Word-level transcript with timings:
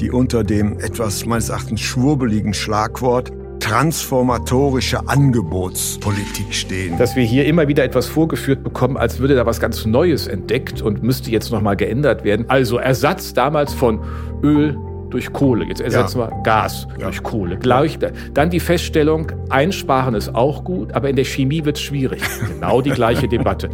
die 0.00 0.10
unter 0.10 0.44
dem 0.44 0.78
etwas 0.78 1.24
meines 1.26 1.48
Erachtens 1.48 1.80
schwurbeligen 1.80 2.54
Schlagwort 2.54 3.32
transformatorische 3.60 5.08
Angebotspolitik 5.08 6.52
stehen. 6.52 6.98
Dass 6.98 7.16
wir 7.16 7.22
hier 7.22 7.46
immer 7.46 7.66
wieder 7.66 7.82
etwas 7.82 8.06
vorgeführt 8.06 8.62
bekommen, 8.62 8.98
als 8.98 9.20
würde 9.20 9.34
da 9.36 9.46
was 9.46 9.58
ganz 9.58 9.86
Neues 9.86 10.26
entdeckt 10.26 10.82
und 10.82 11.02
müsste 11.02 11.30
jetzt 11.30 11.50
nochmal 11.50 11.74
geändert 11.74 12.24
werden. 12.24 12.44
Also 12.48 12.76
Ersatz 12.76 13.32
damals 13.32 13.72
von 13.72 14.00
Öl 14.42 14.76
durch 15.08 15.32
Kohle. 15.32 15.64
Jetzt 15.64 15.80
ersetzen 15.80 16.18
ja. 16.18 16.28
wir 16.28 16.42
Gas 16.42 16.86
ja. 16.98 17.04
durch 17.04 17.22
Kohle. 17.22 17.56
Gleich, 17.56 17.98
dann 18.34 18.50
die 18.50 18.60
Feststellung, 18.60 19.32
einsparen 19.48 20.14
ist 20.14 20.34
auch 20.34 20.64
gut, 20.64 20.92
aber 20.92 21.08
in 21.08 21.16
der 21.16 21.24
Chemie 21.24 21.64
wird 21.64 21.78
es 21.78 21.82
schwierig. 21.82 22.20
Genau 22.54 22.82
die 22.82 22.90
gleiche 22.90 23.28
Debatte. 23.28 23.70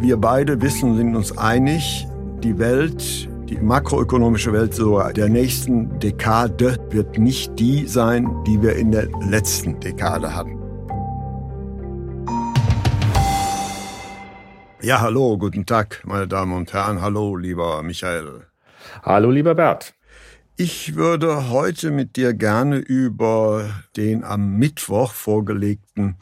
Wir 0.00 0.18
beide 0.18 0.60
wissen, 0.62 0.96
sind 0.96 1.16
uns 1.16 1.36
einig, 1.36 2.06
die 2.44 2.58
Welt 2.58 3.28
die 3.52 3.60
makroökonomische 3.60 4.52
Welt 4.52 4.74
so 4.74 4.98
der 5.10 5.28
nächsten 5.28 5.98
Dekade 5.98 6.78
wird 6.90 7.18
nicht 7.18 7.58
die 7.58 7.86
sein, 7.86 8.26
die 8.46 8.62
wir 8.62 8.76
in 8.76 8.90
der 8.90 9.08
letzten 9.28 9.78
Dekade 9.78 10.34
hatten. 10.34 10.58
Ja, 14.80 15.00
hallo, 15.00 15.36
guten 15.36 15.66
Tag, 15.66 16.02
meine 16.06 16.26
Damen 16.26 16.54
und 16.54 16.72
Herren. 16.72 17.02
Hallo, 17.02 17.36
lieber 17.36 17.82
Michael. 17.82 18.46
Hallo, 19.02 19.30
lieber 19.30 19.54
Bert. 19.54 19.94
Ich 20.56 20.94
würde 20.94 21.50
heute 21.50 21.90
mit 21.90 22.16
dir 22.16 22.32
gerne 22.32 22.78
über 22.78 23.68
den 23.96 24.24
am 24.24 24.56
Mittwoch 24.58 25.12
vorgelegten 25.12 26.16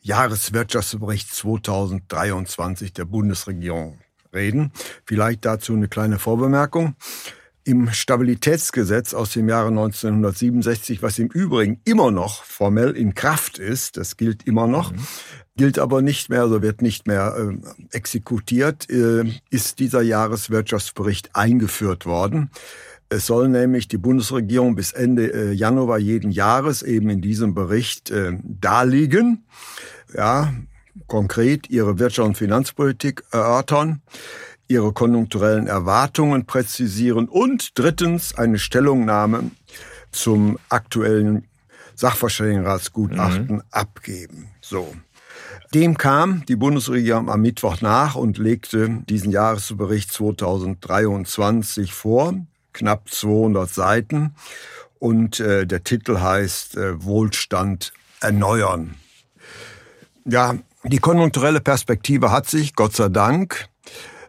Jahreswirtschaftsbericht 0.00 1.32
2023 1.32 2.92
der 2.92 3.04
Bundesregierung 3.04 4.01
reden. 4.32 4.72
Vielleicht 5.04 5.44
dazu 5.44 5.74
eine 5.74 5.88
kleine 5.88 6.18
Vorbemerkung. 6.18 6.94
Im 7.64 7.92
Stabilitätsgesetz 7.92 9.14
aus 9.14 9.32
dem 9.32 9.48
Jahre 9.48 9.68
1967, 9.68 11.00
was 11.00 11.18
im 11.20 11.28
Übrigen 11.28 11.80
immer 11.84 12.10
noch 12.10 12.42
formell 12.42 12.90
in 12.96 13.14
Kraft 13.14 13.58
ist, 13.58 13.96
das 13.96 14.16
gilt 14.16 14.44
immer 14.48 14.66
noch, 14.66 14.90
mhm. 14.90 14.98
gilt 15.56 15.78
aber 15.78 16.02
nicht 16.02 16.28
mehr, 16.28 16.48
so 16.48 16.60
wird 16.60 16.82
nicht 16.82 17.06
mehr 17.06 17.36
äh, 17.36 17.96
exekutiert, 17.96 18.90
äh, 18.90 19.30
ist 19.50 19.78
dieser 19.78 20.02
Jahreswirtschaftsbericht 20.02 21.36
eingeführt 21.36 22.04
worden. 22.04 22.50
Es 23.12 23.26
soll 23.26 23.48
nämlich 23.48 23.86
die 23.86 23.98
Bundesregierung 23.98 24.74
bis 24.74 24.92
Ende 24.92 25.32
äh, 25.32 25.52
Januar 25.52 25.98
jeden 25.98 26.30
Jahres 26.30 26.82
eben 26.82 27.10
in 27.10 27.20
diesem 27.20 27.54
Bericht 27.54 28.10
äh, 28.10 28.32
darlegen. 28.42 29.44
Ja, 30.16 30.52
konkret 31.06 31.70
ihre 31.70 31.98
Wirtschaft- 31.98 32.28
und 32.28 32.38
Finanzpolitik 32.38 33.22
erörtern, 33.30 34.02
ihre 34.68 34.92
konjunkturellen 34.92 35.66
Erwartungen 35.66 36.46
präzisieren 36.46 37.28
und 37.28 37.78
drittens 37.78 38.34
eine 38.34 38.58
Stellungnahme 38.58 39.50
zum 40.10 40.58
aktuellen 40.68 41.46
Sachverständigenratsgutachten 41.94 43.56
mhm. 43.56 43.62
abgeben. 43.70 44.48
So. 44.60 44.94
Dem 45.74 45.96
kam 45.96 46.44
die 46.46 46.56
Bundesregierung 46.56 47.30
am 47.30 47.40
Mittwoch 47.40 47.80
nach 47.80 48.14
und 48.14 48.36
legte 48.36 49.02
diesen 49.08 49.30
Jahresbericht 49.30 50.12
2023 50.12 51.92
vor, 51.92 52.34
knapp 52.72 53.08
200 53.08 53.70
Seiten. 53.70 54.34
Und 54.98 55.40
äh, 55.40 55.66
der 55.66 55.82
Titel 55.82 56.20
heißt 56.20 56.76
äh, 56.76 57.02
Wohlstand 57.02 57.92
erneuern. 58.20 58.94
Ja, 60.24 60.56
die 60.84 60.98
konjunkturelle 60.98 61.60
Perspektive 61.60 62.30
hat 62.30 62.48
sich, 62.48 62.74
Gott 62.74 62.96
sei 62.96 63.08
Dank, 63.08 63.68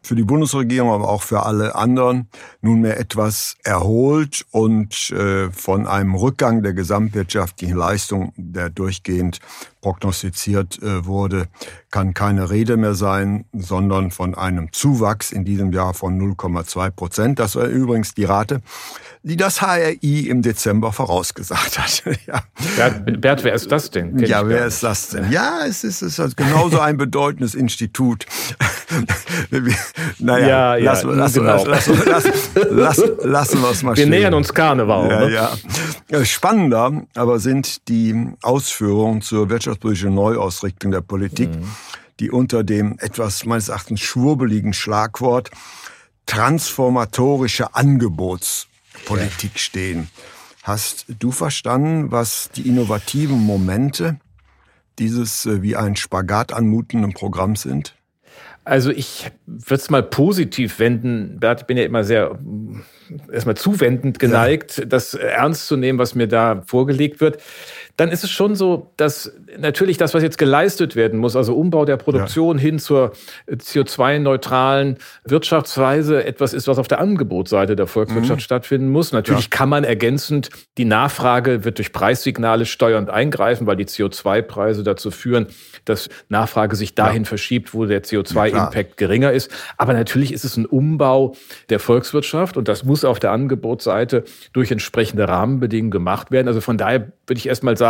für 0.03 0.16
die 0.16 0.24
Bundesregierung, 0.24 0.91
aber 0.91 1.09
auch 1.09 1.24
für 1.24 1.44
alle 1.46 1.75
anderen 1.75 2.28
nunmehr 2.62 3.00
etwas 3.00 3.56
erholt 3.64 4.46
und 4.52 5.12
äh, 5.12 5.50
von 5.50 5.88
einem 5.88 6.13
Rückgang 6.13 6.62
der 6.62 6.74
gesamtwirtschaftlichen 6.74 7.78
Leistung, 7.78 8.34
der 8.36 8.69
durchgehend 8.69 9.40
prognostiziert 9.83 10.81
äh, 10.81 11.05
wurde, 11.05 11.47
kann 11.91 12.13
keine 12.13 12.49
Rede 12.49 12.77
mehr 12.77 12.95
sein, 12.95 13.45
sondern 13.51 14.11
von 14.11 14.33
einem 14.33 14.71
Zuwachs 14.71 15.31
in 15.31 15.44
diesem 15.44 15.73
Jahr 15.73 15.94
von 15.94 16.17
0,2 16.17 16.89
Prozent. 16.89 17.38
Das 17.38 17.57
war 17.57 17.66
übrigens 17.66 18.13
die 18.13 18.23
Rate, 18.23 18.61
die 19.23 19.35
das 19.35 19.61
HRI 19.61 20.29
im 20.29 20.41
Dezember 20.41 20.94
vorausgesagt 20.94 21.79
hat. 21.79 22.03
ja. 22.27 22.44
Bert, 22.77 23.21
Bert, 23.21 23.44
wer 23.44 23.53
ist 23.53 23.71
das 23.71 23.91
denn? 23.91 24.16
Kenn 24.16 24.29
ja, 24.29 24.47
wer 24.47 24.66
ist 24.66 24.83
das 24.83 25.09
denn? 25.09 25.29
Ja, 25.31 25.66
es 25.67 25.83
ist, 25.83 26.01
es 26.01 26.17
ist 26.17 26.38
genauso 26.38 26.79
ein 26.79 26.95
bedeutendes 26.95 27.53
Institut. 27.53 28.25
naja, 30.19 30.47
ja, 30.47 30.83
lassen, 30.83 31.09
ja, 31.09 31.15
lassen, 31.15 31.39
genau. 31.39 31.65
lassen, 31.65 32.01
lassen, 32.05 32.31
lassen, 32.69 33.09
lassen 33.23 33.61
wir 33.61 33.71
es 33.71 33.83
mal 33.83 33.91
Wir 33.91 34.03
stehen. 34.03 34.09
nähern 34.09 34.33
uns 34.33 34.53
Karneval. 34.53 35.09
Ja, 35.09 35.50
ne? 35.50 35.51
ja. 36.09 36.25
Spannender 36.25 37.03
aber 37.15 37.39
sind 37.39 37.89
die 37.89 38.33
Ausführungen 38.41 39.21
zur 39.21 39.50
wirtschaftspolitischen 39.73 40.13
Neuausrichtung 40.13 40.91
der 40.91 41.01
Politik, 41.01 41.50
mhm. 41.50 41.67
die 42.19 42.31
unter 42.31 42.63
dem 42.63 42.97
etwas 43.00 43.45
meines 43.45 43.69
Erachtens 43.69 44.01
schwurbeligen 44.01 44.73
Schlagwort 44.73 45.50
transformatorische 46.25 47.75
Angebotspolitik 47.75 49.59
stehen. 49.59 50.09
Hast 50.62 51.06
du 51.19 51.31
verstanden, 51.31 52.12
was 52.12 52.50
die 52.56 52.67
innovativen 52.67 53.39
Momente 53.39 54.19
dieses 55.00 55.45
äh, 55.45 55.62
wie 55.62 55.75
ein 55.75 55.95
Spagat 55.97 56.53
anmutenden 56.53 57.13
Programms 57.13 57.63
sind? 57.63 57.95
Also 58.63 58.91
ich 58.91 59.29
würde 59.45 59.81
es 59.81 59.89
mal 59.89 60.03
positiv 60.03 60.79
wenden. 60.79 61.38
Bert, 61.39 61.62
ich 61.62 61.67
bin 61.67 61.75
ja 61.75 61.83
immer 61.83 62.06
sehr 62.06 62.39
erstmal 63.29 63.57
zuwendend 63.57 64.19
geneigt, 64.19 64.78
ja. 64.78 64.85
das 64.85 65.16
ernst 65.16 65.67
zu 65.67 65.75
nehmen, 65.75 66.00
was 66.00 66.16
mir 66.16 66.28
da 66.28 66.63
vorgelegt 66.66 67.19
wird 67.19 67.41
dann 67.96 68.09
ist 68.09 68.24
es 68.24 68.31
schon 68.31 68.56
so, 68.56 68.92
dass 68.98 69.31
natürlich 69.59 69.98
das, 69.98 70.16
was 70.16 70.24
jetzt 70.24 70.40
geleistet 70.40 70.96
werden 70.96 71.20
muss, 71.20 71.36
also 71.36 71.56
Umbau 71.56 71.86
der 71.86 71.98
Produktion 71.98 72.58
ja. 72.58 72.64
hin 72.64 72.80
zur 72.80 73.12
CO2-neutralen 73.48 74.98
Wirtschaftsweise, 75.26 76.26
etwas 76.26 76.54
ist, 76.54 76.68
was 76.68 76.80
auf 76.80 76.88
der 76.88 77.00
Angebotsseite 77.00 77.76
der 77.76 77.86
Volkswirtschaft 77.86 78.40
mhm. 78.40 78.44
stattfinden 78.44 78.90
muss. 78.90 79.12
Natürlich 79.12 79.46
ja. 79.46 79.50
kann 79.52 79.70
man 79.70 79.84
ergänzend, 79.84 80.50
die 80.80 80.86
Nachfrage 80.86 81.66
wird 81.66 81.78
durch 81.78 81.94
Preissignale 81.94 82.66
steuernd 82.66 83.12
eingreifen, 83.12 83.68
weil 83.68 83.76
die 83.76 83.86
CO2-Preise 83.86 84.81
dazu 84.81 85.12
führen, 85.12 85.48
dass 85.86 86.10
Nachfrage 86.30 86.75
sich 86.75 86.96
dahin 86.96 87.24
ja. 87.24 87.28
verschiebt, 87.28 87.75
wo 87.75 87.86
der 87.86 88.04
CO2-Impact 88.04 88.98
geringer 88.98 89.31
ist. 89.31 89.52
Aber 89.78 89.94
natürlich 89.94 90.34
ist 90.34 90.46
es 90.46 90.58
ein 90.58 90.66
Umbau 90.66 91.36
der 91.70 91.80
Volkswirtschaft 91.80 92.58
und 92.58 92.68
das 92.68 92.84
muss 92.84 93.06
auf 93.06 93.20
der 93.20 93.31
Angebotsseite 93.31 94.24
durch 94.52 94.72
entsprechende 94.72 95.28
Rahmenbedingungen 95.28 95.92
gemacht 95.92 96.31
werden. 96.31 96.48
Also 96.48 96.60
von 96.60 96.80
daher 96.80 97.12
würde 97.28 97.38
ich 97.38 97.48
erstmal 97.48 97.78
sagen, 97.78 97.82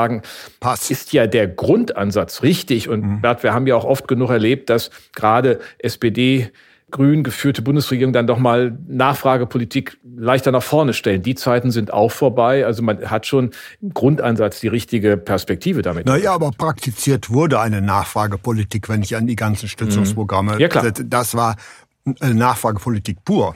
Pass. 0.59 0.91
ist 0.91 1.13
ja 1.13 1.27
der 1.27 1.47
Grundansatz 1.47 2.43
richtig. 2.43 2.89
Und 2.89 3.01
mhm. 3.01 3.21
Bert, 3.21 3.43
wir 3.43 3.53
haben 3.53 3.67
ja 3.67 3.75
auch 3.75 3.85
oft 3.85 4.07
genug 4.07 4.29
erlebt, 4.29 4.69
dass 4.69 4.91
gerade 5.13 5.59
SPD 5.79 6.51
grün 6.93 7.23
geführte 7.23 7.61
Bundesregierung 7.61 8.13
dann 8.13 8.27
doch 8.27 8.37
mal 8.37 8.77
Nachfragepolitik 8.87 9.97
leichter 10.15 10.51
nach 10.51 10.63
vorne 10.63 10.93
stellen. 10.93 11.23
Die 11.23 11.35
Zeiten 11.35 11.71
sind 11.71 11.91
auch 11.91 12.11
vorbei. 12.11 12.65
Also 12.65 12.83
man 12.83 13.09
hat 13.09 13.25
schon 13.25 13.51
im 13.81 13.93
Grundansatz 13.93 14.61
die 14.61 14.67
richtige 14.69 15.17
Perspektive 15.17 15.81
damit. 15.81 16.05
Naja, 16.05 16.33
aber 16.33 16.51
praktiziert 16.51 17.31
wurde 17.31 17.59
eine 17.59 17.81
Nachfragepolitik, 17.81 18.87
wenn 18.89 19.01
ich 19.01 19.15
an 19.17 19.27
die 19.27 19.35
ganzen 19.35 19.67
Stützungsprogramme. 19.67 20.53
Mhm. 20.53 20.59
Ja, 20.59 20.67
klar. 20.69 20.91
Das 20.91 21.35
war 21.35 21.55
Nachfragepolitik 22.21 23.25
pur. 23.25 23.55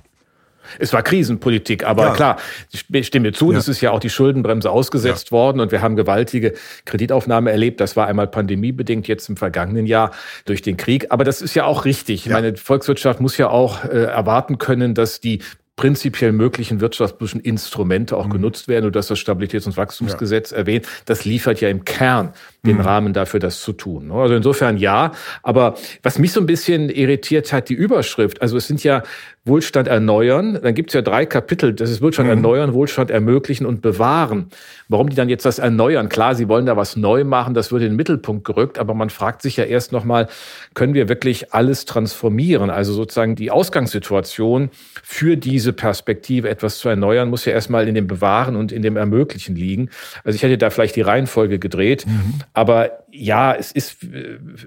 Es 0.80 0.94
war 0.94 1.04
Krisenpolitik, 1.04 1.86
aber 1.86 2.08
ja. 2.08 2.14
klar, 2.14 2.38
ich 2.72 3.08
stimme 3.08 3.31
zu, 3.31 3.52
ja. 3.52 3.58
es 3.58 3.68
ist 3.68 3.81
ja 3.81 3.92
auch 3.92 4.00
die 4.00 4.10
Schuldenbremse 4.10 4.69
ausgesetzt 4.69 5.28
ja. 5.28 5.31
worden 5.31 5.60
und 5.60 5.72
wir 5.72 5.81
haben 5.81 5.96
gewaltige 5.96 6.54
Kreditaufnahme 6.86 7.52
erlebt. 7.52 7.80
Das 7.80 7.96
war 7.96 8.08
einmal 8.08 8.28
pandemiebedingt, 8.28 9.08
jetzt 9.08 9.30
im 9.30 9.38
vergangenen 9.38 9.86
Jahr 9.86 10.12
durch 10.46 10.62
den 10.62 10.78
Krieg. 10.78 11.08
Aber 11.10 11.24
das 11.24 11.42
ist 11.42 11.54
ja 11.54 11.66
auch 11.66 11.86
richtig. 11.86 12.25
Ja. 12.25 12.34
Meine 12.34 12.56
Volkswirtschaft 12.56 13.19
muss 13.22 13.38
ja 13.38 13.50
auch 13.50 13.84
äh, 13.84 14.04
erwarten 14.04 14.58
können, 14.58 14.94
dass 14.94 15.19
die 15.19 15.40
prinzipiell 15.78 16.31
möglichen 16.31 16.81
wirtschaftspolitischen 16.81 17.40
Instrumente 17.40 18.18
auch 18.18 18.25
mhm. 18.25 18.31
genutzt 18.31 18.68
werden. 18.68 18.88
Und 18.88 18.96
dass 18.96 19.08
das 19.08 19.19
Stabilitäts- 19.19 19.68
und 19.68 19.78
Wachstumsgesetz 19.78 20.52
ja. 20.52 20.58
erwähnt, 20.58 20.88
das 21.06 21.24
liefert 21.24 21.62
ja 21.62 21.69
im 21.69 21.86
Kern 21.86 22.34
den 22.66 22.78
mhm. 22.78 22.81
Rahmen 22.81 23.14
dafür, 23.14 23.40
das 23.40 23.62
zu 23.62 23.74
tun. 23.74 24.12
Also 24.12 24.36
insofern 24.36 24.78
ja. 24.78 25.12
Aber 25.44 25.75
was 26.02 26.18
mich 26.18 26.34
so 26.34 26.42
ein 26.42 26.48
bisschen 26.48 26.90
irritiert 26.90 27.54
hat, 27.54 27.69
die 27.69 27.75
Überschrift. 27.75 28.42
Also 28.42 28.58
es 28.58 28.68
sind 28.68 28.84
ja 28.84 29.04
Wohlstand 29.48 29.88
erneuern. 29.88 30.60
Dann 30.62 30.74
gibt 30.74 30.90
es 30.90 30.94
ja 30.94 31.02
drei 31.02 31.26
Kapitel. 31.26 31.74
Das 31.74 31.90
ist 31.90 32.02
Wohlstand 32.02 32.28
mhm. 32.28 32.36
erneuern, 32.36 32.74
Wohlstand 32.74 33.12
ermöglichen 33.12 33.66
und 33.66 33.82
bewahren. 33.82 34.50
Warum 34.90 35.10
die 35.10 35.16
dann 35.16 35.30
jetzt 35.30 35.46
das 35.46 35.60
erneuern? 35.60 36.10
Klar, 36.10 36.36
sie 36.36 36.48
wollen 36.48 36.66
da 36.66 36.78
was 36.78 36.96
neu 36.96 37.24
machen. 37.24 37.54
Das 37.54 37.72
wird 37.72 37.82
in 37.82 37.90
den 37.90 37.96
Mittelpunkt 37.96 38.46
gerückt. 38.46 38.80
Aber 38.80 38.94
man 38.94 39.10
fragt 39.10 39.42
sich 39.42 39.58
ja 39.58 39.66
erst 39.66 39.92
nochmal, 39.92 40.28
können 40.74 40.94
wir 40.94 41.10
wirklich 41.10 41.54
alles 41.54 41.86
transformieren? 41.86 42.70
Also 42.70 42.94
sozusagen 42.94 43.36
die 43.36 43.52
Ausgangssituation 43.52 44.70
für 45.04 45.38
diese 45.38 45.74
Perspektive 45.74 46.50
etwas 46.50 46.80
zu 46.80 46.90
erneuern, 46.90 47.30
muss 47.30 47.46
ja 47.46 47.54
erstmal 47.54 47.88
in 47.88 47.96
dem 47.96 48.08
Bewahren 48.08 48.56
und 48.56 48.72
in 48.72 48.82
dem 48.82 48.98
Ermöglichen 48.98 49.56
liegen. 49.56 49.90
Also 50.24 50.36
ich 50.36 50.44
hätte 50.44 50.58
da 50.58 50.70
vielleicht 50.70 50.96
die 50.96 51.02
Reihenfolge 51.02 51.60
gedreht. 51.60 52.06
Mhm. 52.06 52.36
Aber 52.54 52.92
ja, 53.12 53.54
es 53.54 53.72
ist, 53.72 53.98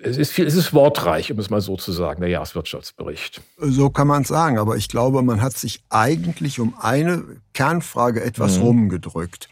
es 0.02 0.16
ist 0.16 0.32
viel, 0.32 0.46
es 0.46 0.54
ist 0.54 0.72
wortreich, 0.72 1.32
um 1.32 1.38
es 1.38 1.50
mal 1.50 1.60
so 1.60 1.76
zu 1.76 1.92
sagen, 1.92 2.20
der 2.20 2.30
Jahreswirtschaftsbericht. 2.30 3.40
So 3.58 3.90
kann 3.90 4.06
man 4.06 4.22
es 4.22 4.28
sagen. 4.28 4.58
Aber 4.58 4.69
ich 4.76 4.88
glaube, 4.88 5.22
man 5.22 5.40
hat 5.40 5.56
sich 5.56 5.82
eigentlich 5.90 6.60
um 6.60 6.74
eine 6.78 7.24
Kernfrage 7.52 8.22
etwas 8.22 8.56
mhm. 8.56 8.62
rumgedrückt. 8.62 9.48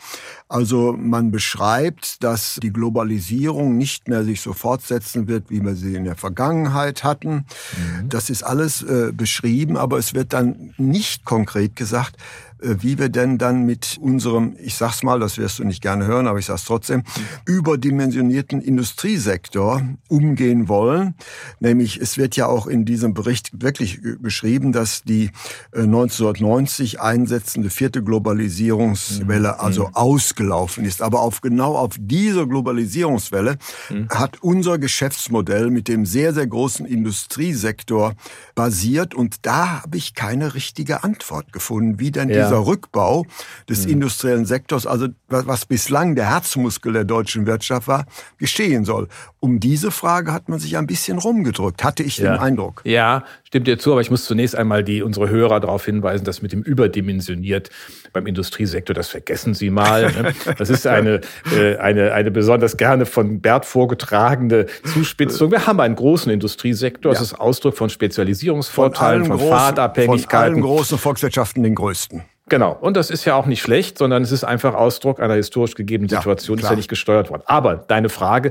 Also 0.49 0.95
man 0.97 1.31
beschreibt, 1.31 2.23
dass 2.23 2.59
die 2.63 2.73
Globalisierung 2.73 3.77
nicht 3.77 4.09
mehr 4.09 4.25
sich 4.25 4.41
so 4.41 4.53
fortsetzen 4.53 5.29
wird, 5.29 5.51
wie 5.51 5.63
wir 5.63 5.75
sie 5.75 5.95
in 5.95 6.05
der 6.05 6.17
Vergangenheit 6.17 7.05
hatten. 7.05 7.47
Mhm. 7.77 8.09
Das 8.09 8.31
ist 8.31 8.43
alles 8.43 8.83
äh, 8.83 9.13
beschrieben, 9.13 9.77
aber 9.77 9.99
es 9.99 10.15
wird 10.15 10.33
dann 10.33 10.75
nicht 10.79 11.25
konkret 11.25 11.77
gesagt, 11.77 12.17
wie 12.61 12.99
wir 12.99 13.09
denn 13.09 13.39
dann 13.39 13.65
mit 13.65 13.99
unserem, 14.01 14.57
ich 14.61 14.75
sag's 14.75 15.03
mal, 15.03 15.21
das 15.21 15.39
wirst 15.39 15.59
du 15.59 15.65
nicht 15.65 15.83
gerne 15.83 16.07
hören, 16.07 16.27
aber 16.27 16.39
ich 16.39 16.47
sag's 16.47 16.65
trotzdem, 16.65 17.03
überdimensionierten 17.47 18.61
Industriesektor 18.61 19.83
umgehen 20.09 20.69
wollen. 20.69 21.15
Nämlich, 21.61 22.01
es 22.01 22.19
wird 22.19 22.37
ja 22.37 22.47
auch 22.47 22.67
in 22.67 22.85
diesem 22.85 23.15
Bericht 23.15 23.63
wirklich 23.63 24.01
beschrieben, 24.21 24.73
dass 24.73 25.03
die 25.03 25.31
1990 25.73 26.95
äh, 26.95 26.99
einsetzende 26.99 27.71
vierte 27.71 28.03
Globalisierungswelle 28.03 29.49
mhm. 29.49 29.55
also 29.61 29.89
mhm. 29.89 29.95
ausgelaufen 29.95 30.85
ist. 30.85 31.03
Aber 31.03 31.21
auf 31.21 31.41
genau 31.41 31.77
auf 31.77 31.95
dieser 31.99 32.47
Globalisierungswelle 32.47 33.59
mhm. 33.91 34.09
hat 34.11 34.43
unser 34.43 34.79
Geschäftsmodell 34.79 35.71
mit 35.71 35.89
dem 35.89 36.07
sehr, 36.07 36.35
sehr 36.35 36.47
großen 36.47 36.87
Industriesektor 36.87 38.15
basiert. 38.55 39.15
Und 39.15 39.47
da 39.47 39.83
habe 39.83 39.97
ich 39.97 40.15
keine 40.15 40.55
richtige 40.55 41.05
Antwort 41.05 41.53
gefunden, 41.53 42.01
wie 42.01 42.11
denn 42.11 42.29
ja 42.29 42.48
dieser 42.49 42.67
Rückbau 42.67 43.27
des 43.69 43.87
mhm. 43.87 43.93
industriellen 43.93 44.47
Sektors, 44.47 44.87
also 44.87 45.09
was 45.29 45.67
bislang 45.67 46.15
der 46.15 46.31
Herzmuskel 46.31 46.93
der 46.93 47.05
deutschen 47.05 47.47
Wirtschaft 47.47 47.89
war, 47.89 48.07
geschehen 48.39 48.85
soll. 48.85 49.09
Um 49.41 49.61
diese 49.61 49.91
Frage 49.91 50.33
hat 50.33 50.49
man 50.49 50.59
sich 50.59 50.77
ein 50.77 50.87
bisschen 50.87 51.19
rumgedrückt, 51.19 51.85
hatte 51.85 52.03
ich 52.03 52.19
ja. 52.19 52.33
den 52.33 52.41
Eindruck. 52.41 52.83
Ja, 52.85 53.25
stimmt 53.45 53.67
dir 53.67 53.79
zu, 53.79 53.93
aber 53.93 54.01
ich 54.01 54.11
muss 54.11 54.25
zunächst 54.25 54.57
einmal 54.57 54.83
die 54.83 55.03
unsere 55.03 55.29
Hörer 55.29 55.61
darauf 55.61 55.85
hinweisen, 55.85 56.25
dass 56.25 56.43
mit 56.43 56.53
dem 56.53 56.63
überdimensioniert 56.63 57.71
beim 58.13 58.27
Industriesektor, 58.27 58.95
das 58.95 59.09
vergessen 59.09 59.55
Sie 59.55 59.71
mal. 59.71 60.11
Ne? 60.13 60.35
Das 60.57 60.71
ist 60.71 60.87
eine, 60.87 61.21
äh, 61.57 61.77
eine, 61.77 62.13
eine 62.13 62.31
besonders 62.31 62.77
gerne 62.77 63.07
von 63.07 63.41
Bert 63.41 63.65
vorgetragene 63.65 64.67
Zuspitzung. 64.93 65.51
Wir 65.51 65.67
haben 65.67 65.81
einen 65.81 65.95
großen 65.95 66.33
Industriesektor, 66.33 67.13
das 67.13 67.21
ja. 67.21 67.25
ist 67.25 67.41
Ausdruck 67.41 67.77
von 67.77 67.91
Spezialisierungsvorteilen, 67.91 69.25
von, 69.25 69.39
von 69.39 69.49
Fahrtabhängigkeiten. 69.49 70.29
Von 70.29 70.39
allen 70.39 70.61
großen 70.63 70.99
Volkswirtschaften 70.99 71.63
den 71.63 71.75
größten. 71.75 72.23
Genau. 72.49 72.77
Und 72.81 72.97
das 72.97 73.11
ist 73.11 73.25
ja 73.25 73.35
auch 73.35 73.47
nicht 73.47 73.61
schlecht, 73.61 73.99
sondern 73.99 74.23
es 74.23 74.33
ist 74.33 74.45
einfach 74.45 74.75
Ausdruck 74.75 75.21
einer 75.21 75.35
historisch 75.35 75.75
gegebenen 75.75 76.09
Situation, 76.09 76.59
ja, 76.59 76.65
ist 76.65 76.71
ja 76.71 76.77
nicht 76.77 76.89
gesteuert 76.89 77.31
worden. 77.31 77.43
Aber 77.47 77.77
deine 77.77 78.09
Frage, 78.09 78.51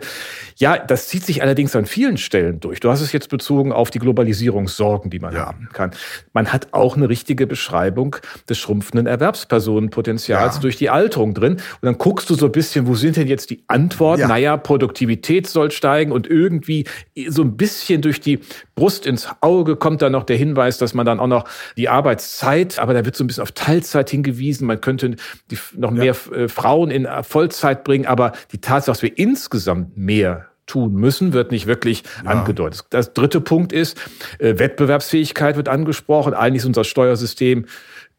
ja, 0.58 0.78
das 0.78 1.08
zieht 1.08 1.26
sich 1.26 1.42
allerdings 1.42 1.76
an 1.76 1.86
vielen 1.86 2.18
Stellen 2.18 2.60
durch. 2.60 2.80
Du 2.80 2.90
hast 2.90 3.02
es 3.02 3.12
jetzt 3.12 3.30
bezogen 3.30 3.72
auf 3.72 3.90
die 3.90 4.00
Globalisierungssorgen, 4.00 5.10
die 5.10 5.20
man 5.20 5.34
ja. 5.34 5.48
haben 5.48 5.70
kann. 5.74 5.92
Man 6.34 6.54
hat 6.54 6.70
auch 6.74 6.96
eine 6.96 7.10
richtige 7.10 7.48
Beschreibung 7.48 8.18
des 8.48 8.58
schrumpfenden 8.60 9.08
Erwerbspersonenpotenzials 9.08 10.56
ja. 10.56 10.62
durch 10.62 10.78
die 10.78 10.90
Alterung 10.90 11.34
drin. 11.34 11.54
Und 11.54 11.62
dann 11.82 11.98
guckst 11.98 12.30
du 12.30 12.36
so 12.36 12.46
ein 12.46 12.52
bisschen, 12.52 12.88
wo 12.88 12.96
sind 12.96 13.18
denn 13.18 13.28
jetzt 13.28 13.50
die 13.50 13.64
Antworten? 13.68 14.22
Ja. 14.22 14.28
Naja, 14.28 14.58
Produktivität 14.58 15.48
soll 15.48 15.72
steigen 15.72 16.12
und 16.12 16.28
irgendwie 16.28 16.86
so 17.28 17.42
ein 17.42 17.58
bisschen 17.58 18.02
durch 18.02 18.22
die 18.22 18.40
Brust 18.76 19.08
ins 19.08 19.28
Auge 19.42 19.76
kommt 19.76 20.02
dann 20.02 20.12
noch 20.12 20.24
der 20.24 20.38
Hinweis, 20.38 20.78
dass 20.78 20.94
man 20.94 21.06
dann 21.06 21.20
auch 21.20 21.28
noch 21.28 21.46
die 21.78 21.90
Arbeitszeit, 21.90 22.78
aber 22.78 22.94
da 22.94 23.04
wird 23.06 23.16
so 23.16 23.24
ein 23.24 23.28
bisschen 23.28 23.42
auf 23.42 23.52
Teilzeit 23.52 23.87
Teilzeit 23.88 24.10
hingewiesen, 24.10 24.68
man 24.68 24.82
könnte 24.82 25.16
die, 25.50 25.58
noch 25.76 25.92
mehr 25.92 26.16
ja. 26.32 26.38
Äh, 26.38 26.50
Frauen 26.50 26.92
in 26.92 27.06
äh, 27.06 27.24
Vollzeit 27.24 27.84
bringen, 27.84 28.06
aber 28.06 28.34
die 28.52 28.60
Tatsache, 28.60 28.92
dass 28.92 29.02
wir 29.02 29.18
insgesamt 29.18 29.98
mehr 29.98 30.48
tun 30.68 30.94
müssen, 30.94 31.34
wird 31.34 31.52
nicht 31.52 31.66
wirklich 31.66 32.04
ja. 32.24 32.32
angedeutet. 32.32 32.86
Das 32.92 33.14
dritte 33.14 33.42
Punkt 33.42 33.74
ist, 33.74 33.98
äh, 34.40 34.60
Wettbewerbsfähigkeit 34.60 35.58
wird 35.58 35.70
angesprochen. 35.70 36.34
Eigentlich 36.34 36.62
ist 36.62 36.66
unser 36.68 36.84
Steuersystem 36.84 37.66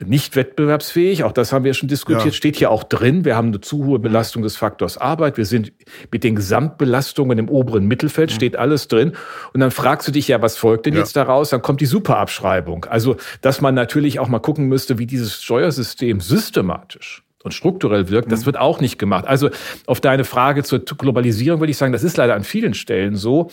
nicht 0.04 0.36
wettbewerbsfähig. 0.36 1.24
Auch 1.24 1.32
das 1.32 1.52
haben 1.52 1.64
wir 1.64 1.74
schon 1.74 1.88
diskutiert. 1.88 2.26
Ja. 2.26 2.32
Steht 2.32 2.56
hier 2.56 2.70
auch 2.70 2.84
drin. 2.84 3.24
Wir 3.24 3.36
haben 3.36 3.48
eine 3.48 3.60
zu 3.60 3.84
hohe 3.84 3.98
Belastung 3.98 4.42
des 4.42 4.56
Faktors 4.56 4.96
Arbeit. 4.96 5.36
Wir 5.36 5.44
sind 5.44 5.72
mit 6.12 6.22
den 6.22 6.36
Gesamtbelastungen 6.36 7.38
im 7.38 7.48
oberen 7.48 7.86
Mittelfeld, 7.86 8.30
steht 8.30 8.56
alles 8.56 8.86
drin. 8.86 9.12
Und 9.52 9.60
dann 9.60 9.72
fragst 9.72 10.06
du 10.06 10.12
dich 10.12 10.28
ja, 10.28 10.40
was 10.40 10.56
folgt 10.56 10.86
denn 10.86 10.94
ja. 10.94 11.00
jetzt 11.00 11.16
daraus? 11.16 11.50
Dann 11.50 11.62
kommt 11.62 11.80
die 11.80 11.86
Superabschreibung. 11.86 12.84
Also, 12.84 13.16
dass 13.40 13.60
man 13.60 13.74
natürlich 13.74 14.20
auch 14.20 14.28
mal 14.28 14.38
gucken 14.38 14.66
müsste, 14.66 14.98
wie 14.98 15.06
dieses 15.06 15.42
Steuersystem 15.42 16.20
systematisch 16.20 17.24
und 17.42 17.52
strukturell 17.52 18.08
wirkt, 18.08 18.32
das 18.32 18.40
mhm. 18.40 18.46
wird 18.46 18.56
auch 18.58 18.80
nicht 18.80 18.98
gemacht. 18.98 19.26
Also 19.26 19.50
auf 19.86 20.00
deine 20.00 20.24
Frage 20.24 20.64
zur 20.64 20.80
Globalisierung 20.80 21.60
würde 21.60 21.70
ich 21.70 21.76
sagen, 21.76 21.92
das 21.92 22.02
ist 22.02 22.16
leider 22.16 22.34
an 22.34 22.44
vielen 22.44 22.74
Stellen 22.74 23.16
so 23.16 23.50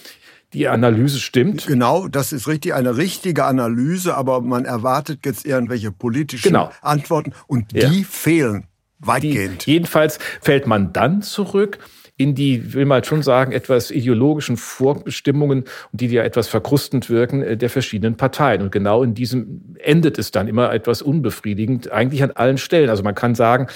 die 0.54 0.68
Analyse 0.68 1.20
stimmt. 1.20 1.68
Genau, 1.68 2.08
das 2.08 2.32
ist 2.32 2.48
richtig, 2.48 2.74
eine 2.74 2.98
richtige 2.98 3.46
Analyse, 3.46 4.16
aber 4.16 4.42
man 4.42 4.66
erwartet 4.66 5.26
jetzt 5.26 5.46
irgendwelche 5.46 5.92
politischen 5.92 6.50
genau. 6.50 6.72
Antworten 6.82 7.34
und 7.48 7.74
die 7.74 7.80
ja. 7.80 7.90
fehlen 8.10 8.68
weitgehend. 9.00 9.66
Die, 9.66 9.74
jedenfalls 9.74 10.20
fällt 10.42 10.66
man 10.68 10.94
dann 10.94 11.22
zurück 11.22 11.80
in 12.17 12.33
die, 12.33 12.73
will 12.73 12.85
man 12.85 13.03
schon 13.03 13.23
sagen, 13.23 13.51
etwas 13.51 13.91
ideologischen 13.91 14.56
Vorbestimmungen 14.56 15.65
die 15.91 16.07
ja 16.07 16.23
etwas 16.23 16.47
verkrustend 16.47 17.09
wirken 17.09 17.41
äh, 17.41 17.57
der 17.57 17.69
verschiedenen 17.69 18.15
Parteien. 18.15 18.62
Und 18.62 18.71
genau 18.71 19.03
in 19.03 19.13
diesem 19.13 19.75
endet 19.79 20.17
es 20.17 20.31
dann 20.31 20.47
immer 20.47 20.73
etwas 20.73 21.01
unbefriedigend, 21.01 21.91
eigentlich 21.91 22.23
an 22.23 22.31
allen 22.31 22.57
Stellen. 22.57 22.89
Also 22.89 23.03
man 23.03 23.15
kann 23.15 23.35
sagen, 23.35 23.67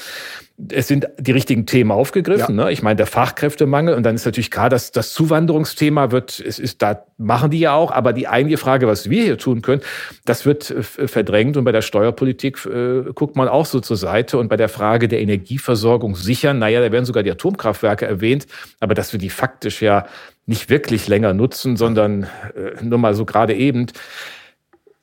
es 0.72 0.88
sind 0.88 1.08
die 1.18 1.32
richtigen 1.32 1.66
Themen 1.66 1.92
aufgegriffen. 1.92 2.58
Ja. 2.58 2.66
Ne? 2.66 2.72
Ich 2.72 2.82
meine, 2.82 2.98
der 2.98 3.06
Fachkräftemangel 3.06 3.94
und 3.94 4.04
dann 4.04 4.16
ist 4.16 4.26
natürlich 4.26 4.52
klar, 4.52 4.70
dass 4.70 4.92
das 4.92 5.14
Zuwanderungsthema 5.14 6.12
wird, 6.12 6.40
es 6.40 6.60
ist, 6.60 6.82
da 6.82 7.06
machen 7.18 7.52
die 7.52 7.60
ja 7.60 7.74
auch, 7.74 7.92
aber 7.92 8.14
die 8.14 8.28
eigentliche 8.28 8.58
Frage, 8.58 8.88
was 8.88 9.10
wir 9.10 9.24
hier 9.24 9.38
tun 9.38 9.62
können, 9.62 9.82
das 10.26 10.46
wird 10.46 10.74
verdrängt 10.82 11.56
und 11.56 11.64
bei 11.64 11.72
der 11.72 11.82
Steuerpolitik 11.82 12.66
äh, 12.66 13.04
guckt 13.14 13.36
man 13.36 13.48
auch 13.48 13.66
so 13.66 13.80
zur 13.80 13.98
Seite 13.98 14.38
und 14.38 14.50
bei 14.50 14.58
der 14.58 14.70
Frage 14.70 15.08
der 15.08 15.22
Energieversorgung 15.22 16.16
sichern, 16.16 16.60
naja, 16.60 16.82
da 16.82 16.92
werden 16.92 17.06
sogar 17.06 17.24
die 17.24 17.32
Atomkraftwerke 17.32 18.06
erwähnt, 18.06 18.48
aber 18.80 18.94
dass 18.94 19.14
wir 19.14 19.20
die 19.20 19.30
faktisch 19.30 19.82
ja 19.82 20.06
nicht 20.46 20.70
wirklich 20.70 21.08
länger 21.08 21.34
nutzen, 21.34 21.78
sondern 21.78 22.24
äh, 22.24 22.84
nur 22.84 23.00
mal 23.00 23.14
so 23.14 23.26
gerade 23.26 23.54
eben 23.54 23.88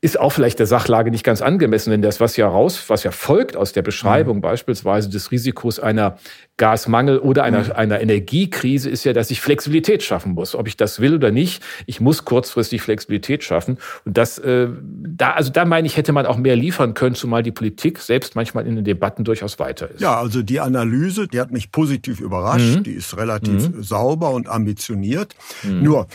ist 0.06 0.20
auch 0.20 0.30
vielleicht 0.30 0.60
der 0.60 0.68
Sachlage 0.68 1.10
nicht 1.10 1.24
ganz 1.24 1.42
angemessen, 1.42 1.90
denn 1.90 2.00
das, 2.00 2.20
was 2.20 2.36
ja 2.36 2.46
raus, 2.46 2.84
was 2.86 3.02
ja 3.02 3.10
folgt 3.10 3.56
aus 3.56 3.72
der 3.72 3.82
Beschreibung 3.82 4.36
mhm. 4.36 4.40
beispielsweise 4.40 5.10
des 5.10 5.32
Risikos 5.32 5.80
einer 5.80 6.16
Gasmangel 6.58 7.18
oder 7.18 7.42
einer, 7.42 7.64
mhm. 7.64 7.72
einer 7.72 8.00
Energiekrise, 8.00 8.88
ist 8.88 9.02
ja, 9.02 9.12
dass 9.12 9.32
ich 9.32 9.40
Flexibilität 9.40 10.04
schaffen 10.04 10.34
muss. 10.34 10.54
Ob 10.54 10.68
ich 10.68 10.76
das 10.76 11.00
will 11.00 11.16
oder 11.16 11.32
nicht, 11.32 11.60
ich 11.86 12.00
muss 12.00 12.24
kurzfristig 12.24 12.82
Flexibilität 12.82 13.42
schaffen. 13.42 13.78
Und 14.04 14.16
das, 14.16 14.38
äh, 14.38 14.68
da, 14.80 15.32
also 15.32 15.50
da 15.50 15.64
meine 15.64 15.88
ich, 15.88 15.96
hätte 15.96 16.12
man 16.12 16.24
auch 16.24 16.36
mehr 16.36 16.54
liefern 16.54 16.94
können, 16.94 17.16
zumal 17.16 17.42
die 17.42 17.50
Politik 17.50 17.98
selbst 17.98 18.36
manchmal 18.36 18.64
in 18.64 18.76
den 18.76 18.84
Debatten 18.84 19.24
durchaus 19.24 19.58
weiter 19.58 19.90
ist. 19.90 20.00
Ja, 20.00 20.20
also 20.20 20.42
die 20.42 20.60
Analyse, 20.60 21.26
die 21.26 21.40
hat 21.40 21.50
mich 21.50 21.72
positiv 21.72 22.20
überrascht. 22.20 22.76
Mhm. 22.76 22.82
Die 22.84 22.92
ist 22.92 23.16
relativ 23.16 23.70
mhm. 23.70 23.82
sauber 23.82 24.30
und 24.30 24.48
ambitioniert. 24.48 25.34
Mhm. 25.64 25.82
Nur, 25.82 26.06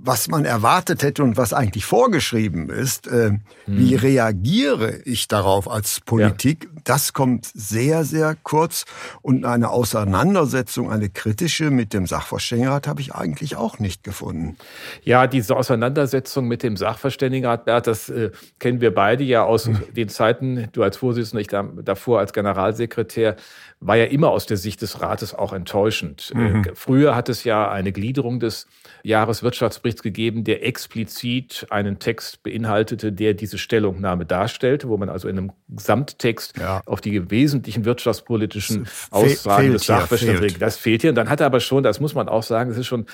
was 0.00 0.28
man 0.28 0.44
erwartet 0.44 1.02
hätte 1.02 1.22
und 1.22 1.36
was 1.36 1.52
eigentlich 1.52 1.84
vorgeschrieben 1.84 2.70
ist, 2.70 3.06
äh, 3.08 3.30
hm. 3.30 3.42
wie 3.66 3.94
reagiere 3.94 5.00
ich 5.04 5.28
darauf 5.28 5.68
als 5.70 6.00
Politik, 6.00 6.64
ja. 6.64 6.80
das 6.84 7.12
kommt 7.12 7.50
sehr, 7.52 8.04
sehr 8.04 8.36
kurz. 8.42 8.84
Und 9.22 9.44
eine 9.44 9.70
Auseinandersetzung, 9.70 10.90
eine 10.90 11.08
kritische 11.08 11.70
mit 11.70 11.92
dem 11.92 12.06
Sachverständigenrat 12.06 12.86
habe 12.86 13.00
ich 13.00 13.14
eigentlich 13.14 13.56
auch 13.56 13.78
nicht 13.78 14.04
gefunden. 14.04 14.56
Ja, 15.02 15.26
diese 15.26 15.56
Auseinandersetzung 15.56 16.46
mit 16.46 16.62
dem 16.62 16.76
Sachverständigenrat, 16.76 17.64
Bert, 17.64 17.86
das 17.86 18.08
äh, 18.08 18.30
kennen 18.58 18.80
wir 18.80 18.94
beide 18.94 19.24
ja 19.24 19.44
aus 19.44 19.66
hm. 19.66 19.82
den 19.94 20.08
Zeiten, 20.08 20.68
du 20.72 20.82
als 20.82 20.96
Vorsitzender, 20.96 21.40
ich 21.40 21.84
davor 21.84 22.20
als 22.20 22.32
Generalsekretär, 22.32 23.36
war 23.80 23.96
ja 23.96 24.04
immer 24.04 24.30
aus 24.30 24.46
der 24.46 24.56
Sicht 24.56 24.82
des 24.82 25.00
Rates 25.00 25.34
auch 25.34 25.52
enttäuschend. 25.52 26.32
Äh, 26.34 26.38
mhm. 26.38 26.64
Früher 26.74 27.14
hat 27.14 27.28
es 27.28 27.44
ja 27.44 27.70
eine 27.70 27.92
Gliederung 27.92 28.40
des 28.40 28.66
Jahreswirtschaftsberichts 29.02 29.78
Wirtschaftsberichts 29.78 30.02
gegeben, 30.02 30.44
der 30.44 30.64
explizit 30.66 31.66
einen 31.70 31.98
Text 31.98 32.42
beinhaltete, 32.42 33.12
der 33.12 33.34
diese 33.34 33.58
Stellungnahme 33.58 34.26
darstellte, 34.26 34.88
wo 34.88 34.96
man 34.96 35.08
also 35.08 35.28
in 35.28 35.38
einem 35.38 35.52
Gesamttext 35.68 36.58
ja. 36.58 36.82
auf 36.86 37.00
die 37.00 37.30
wesentlichen 37.30 37.84
wirtschaftspolitischen 37.84 38.88
Aussagen 39.10 39.72
des 39.72 39.86
Sachverständigen, 39.86 40.58
das 40.58 40.76
fehlt 40.76 41.02
hier. 41.02 41.10
Und 41.10 41.16
dann 41.16 41.28
hat 41.28 41.40
er 41.40 41.46
aber 41.46 41.60
schon, 41.60 41.82
das 41.82 42.00
muss 42.00 42.14
man 42.14 42.28
auch 42.28 42.42
sagen, 42.42 42.70
es 42.70 42.78
ist 42.78 42.86
schon 42.86 43.06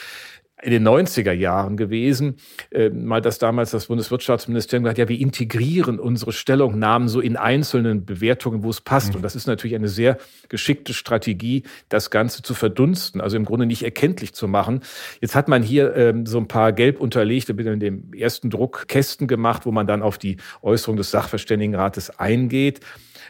in 0.64 0.70
den 0.70 0.88
90er 0.88 1.32
Jahren 1.32 1.76
gewesen, 1.76 2.36
äh, 2.70 2.88
mal 2.88 3.20
das 3.20 3.38
damals 3.38 3.70
das 3.70 3.86
Bundeswirtschaftsministerium 3.86 4.84
gesagt, 4.84 4.98
ja, 4.98 5.08
wir 5.08 5.18
integrieren 5.18 6.00
unsere 6.00 6.32
Stellungnahmen 6.32 7.08
so 7.08 7.20
in 7.20 7.36
einzelnen 7.36 8.06
Bewertungen, 8.06 8.62
wo 8.62 8.70
es 8.70 8.80
passt. 8.80 9.10
Mhm. 9.10 9.16
Und 9.16 9.22
das 9.22 9.36
ist 9.36 9.46
natürlich 9.46 9.74
eine 9.74 9.88
sehr 9.88 10.16
geschickte 10.48 10.94
Strategie, 10.94 11.64
das 11.90 12.10
Ganze 12.10 12.42
zu 12.42 12.54
verdunsten, 12.54 13.20
also 13.20 13.36
im 13.36 13.44
Grunde 13.44 13.66
nicht 13.66 13.82
erkenntlich 13.82 14.32
zu 14.32 14.48
machen. 14.48 14.80
Jetzt 15.20 15.34
hat 15.34 15.48
man 15.48 15.62
hier 15.62 15.94
ähm, 15.96 16.24
so 16.24 16.38
ein 16.38 16.48
paar 16.48 16.72
gelb 16.72 16.98
unterlegte, 16.98 17.52
in 17.52 17.80
dem 17.80 18.14
ersten 18.14 18.48
Druck 18.48 18.88
Kästen 18.88 19.26
gemacht, 19.26 19.66
wo 19.66 19.72
man 19.72 19.86
dann 19.86 20.02
auf 20.02 20.16
die 20.16 20.38
Äußerung 20.62 20.96
des 20.96 21.10
Sachverständigenrates 21.10 22.18
eingeht 22.18 22.80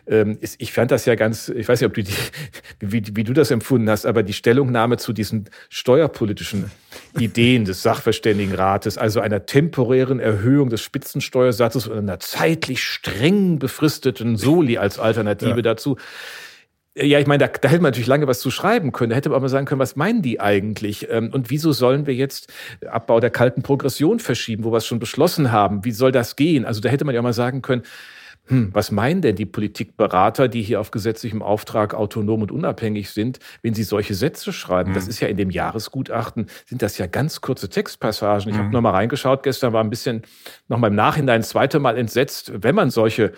ähm, 0.06 0.38
ich 0.58 0.72
fand 0.72 0.90
das 0.90 1.06
ja 1.06 1.14
ganz, 1.14 1.48
ich 1.48 1.66
weiß 1.66 1.80
nicht, 1.80 1.88
ob 1.88 1.94
du 1.94 2.02
die, 2.02 2.12
wie, 2.80 3.02
wie 3.16 3.24
du 3.24 3.32
das 3.32 3.50
empfunden 3.50 3.88
hast, 3.88 4.04
aber 4.04 4.22
die 4.22 4.34
Stellungnahme 4.34 4.98
zu 4.98 5.12
diesen 5.12 5.48
steuerpolitischen 5.70 6.70
Ideen 7.18 7.64
des 7.64 7.82
Sachverständigenrates, 7.82 8.98
also 8.98 9.20
einer 9.20 9.46
temporären 9.46 10.20
Erhöhung 10.20 10.68
des 10.68 10.82
Spitzensteuersatzes 10.82 11.86
und 11.86 11.98
einer 11.98 12.20
zeitlich 12.20 12.82
streng 12.82 13.58
befristeten 13.58 14.36
Soli 14.36 14.78
als 14.78 14.98
Alternative 14.98 15.56
ja. 15.56 15.62
dazu. 15.62 15.96
Ja, 16.96 17.18
ich 17.18 17.26
meine, 17.26 17.46
da, 17.46 17.48
da 17.48 17.68
hätte 17.68 17.82
man 17.82 17.90
natürlich 17.90 18.06
lange 18.06 18.28
was 18.28 18.38
zu 18.38 18.52
schreiben 18.52 18.92
können. 18.92 19.10
Da 19.10 19.16
hätte 19.16 19.30
man 19.30 19.36
aber 19.36 19.48
sagen 19.48 19.66
können, 19.66 19.80
was 19.80 19.96
meinen 19.96 20.22
die 20.22 20.40
eigentlich? 20.40 21.08
Ähm, 21.10 21.30
und 21.32 21.50
wieso 21.50 21.72
sollen 21.72 22.06
wir 22.06 22.14
jetzt 22.14 22.52
Abbau 22.86 23.18
der 23.18 23.30
kalten 23.30 23.62
Progression 23.62 24.20
verschieben, 24.20 24.62
wo 24.62 24.72
wir 24.72 24.76
es 24.76 24.86
schon 24.86 25.00
beschlossen 25.00 25.50
haben? 25.50 25.84
Wie 25.84 25.90
soll 25.90 26.12
das 26.12 26.36
gehen? 26.36 26.64
Also 26.64 26.80
da 26.80 26.88
hätte 26.88 27.04
man 27.04 27.14
ja 27.14 27.22
mal 27.22 27.32
sagen 27.32 27.62
können, 27.62 27.82
hm, 28.46 28.70
was 28.72 28.90
meinen 28.90 29.22
denn 29.22 29.36
die 29.36 29.46
Politikberater, 29.46 30.48
die 30.48 30.62
hier 30.62 30.80
auf 30.80 30.90
gesetzlichem 30.90 31.42
Auftrag 31.42 31.94
autonom 31.94 32.42
und 32.42 32.52
unabhängig 32.52 33.10
sind, 33.10 33.38
wenn 33.62 33.72
sie 33.72 33.84
solche 33.84 34.14
Sätze 34.14 34.52
schreiben? 34.52 34.90
Hm. 34.90 34.94
Das 34.94 35.08
ist 35.08 35.20
ja 35.20 35.28
in 35.28 35.36
dem 35.36 35.50
Jahresgutachten, 35.50 36.46
sind 36.66 36.82
das 36.82 36.98
ja 36.98 37.06
ganz 37.06 37.40
kurze 37.40 37.68
Textpassagen. 37.68 38.50
Ich 38.50 38.56
hm. 38.56 38.64
habe 38.64 38.72
noch 38.72 38.82
mal 38.82 38.90
reingeschaut, 38.90 39.42
gestern 39.42 39.72
war 39.72 39.82
ein 39.82 39.90
bisschen 39.90 40.22
noch 40.68 40.78
mal 40.78 40.88
im 40.88 40.94
Nachhinein 40.94 41.40
das 41.40 41.50
zweite 41.50 41.78
Mal 41.78 41.96
entsetzt, 41.96 42.52
wenn 42.54 42.74
man 42.74 42.90
solche 42.90 43.32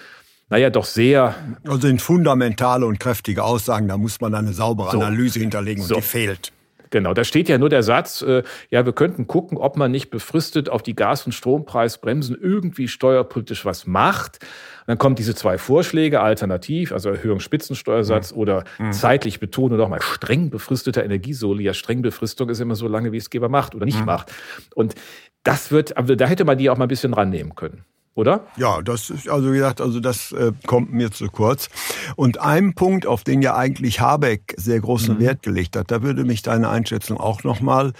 naja, 0.49 0.71
doch 0.71 0.85
sehr. 0.85 1.35
Also 1.65 1.79
sind 1.79 2.01
fundamentale 2.01 2.87
und 2.87 3.01
kräftige 3.01 3.43
Aussagen, 3.43 3.89
da 3.89 3.99
muss 3.99 4.21
man 4.21 4.33
eine 4.33 4.53
saubere 4.53 4.93
so. 4.93 5.01
Analyse 5.01 5.41
hinterlegen 5.41 5.83
und 5.83 5.89
so. 5.89 5.97
die 5.97 6.03
fehlt. 6.03 6.53
Genau, 6.97 7.12
da 7.12 7.25
steht 7.25 7.50
ja 7.50 7.59
nur 7.59 7.69
der 7.69 7.83
Satz, 7.83 8.23
äh, 8.23 8.43
ja, 8.71 8.87
wir 8.87 8.95
könnten 8.95 9.26
gucken, 9.26 9.59
ob 9.59 9.76
man 9.76 9.91
nicht 9.91 10.09
befristet 10.09 10.71
auf 10.71 10.83
die 10.83 10.97
Gas- 10.97 11.26
und 11.26 11.33
Strompreisbremsen 11.33 12.35
irgendwie 12.41 12.88
steuerpolitisch 12.88 13.67
was 13.67 13.87
macht. 13.87 14.38
Und 14.41 14.87
dann 14.87 14.97
kommen 14.97 15.15
diese 15.15 15.35
zwei 15.35 15.59
Vorschläge, 15.59 16.23
alternativ, 16.23 16.93
also 16.93 17.11
Erhöhung 17.11 17.41
Spitzensteuersatz 17.41 18.33
mhm. 18.33 18.38
oder 18.38 18.65
mhm. 18.79 18.93
zeitlich 18.93 19.41
betonen 19.41 19.75
oder 19.75 19.85
auch 19.85 19.91
mal 19.91 20.00
streng 20.00 20.49
befristeter 20.49 21.05
Energiesoli. 21.05 21.65
Ja, 21.65 21.75
streng 21.75 22.00
Befristung 22.00 22.49
ist 22.49 22.61
immer 22.61 22.76
so 22.76 22.88
lange, 22.88 23.12
wie 23.12 23.19
es 23.19 23.29
Geber 23.29 23.50
macht 23.50 23.75
oder 23.75 23.85
nicht 23.85 24.00
mhm. 24.00 24.07
macht. 24.07 24.33
Und 24.75 24.95
das 25.43 25.71
wird, 25.71 25.99
aber 25.99 26.17
da 26.17 26.26
hätte 26.26 26.47
man 26.47 26.57
die 26.57 26.71
auch 26.71 26.79
mal 26.79 26.87
ein 26.87 26.88
bisschen 26.88 27.12
rannehmen 27.12 27.55
können 27.55 27.85
oder? 28.17 28.47
Ja, 28.57 28.83
das 28.83 29.11
ist, 29.11 29.29
also 29.29 29.53
wie 29.53 29.59
gesagt, 29.59 29.81
also 29.81 30.01
das 30.01 30.33
äh, 30.33 30.53
kommt 30.67 30.93
mir 30.93 31.13
zu 31.13 31.29
kurz. 31.29 31.69
Und 32.17 32.41
ein 32.41 32.75
Punkt, 32.75 33.07
auf 33.07 33.23
den 33.23 33.43
ja 33.43 33.55
eigentlich 33.55 34.01
Habeck 34.01 34.55
sehr 34.57 34.81
großen 34.81 35.15
mhm. 35.15 35.21
Wert 35.21 35.43
gelegt 35.43 35.77
hat, 35.77 35.91
da 35.91 36.03
würde 36.03 36.25
mich 36.25 36.43
deine 36.43 36.69
Einschätzung 36.69 37.19
auch 37.19 37.45
nochmal 37.45 37.93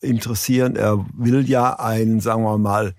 interessieren. 0.00 0.76
Er 0.76 1.06
will 1.16 1.48
ja 1.48 1.78
ein, 1.78 2.20
sagen 2.20 2.42
wir 2.42 2.58
mal, 2.58 2.94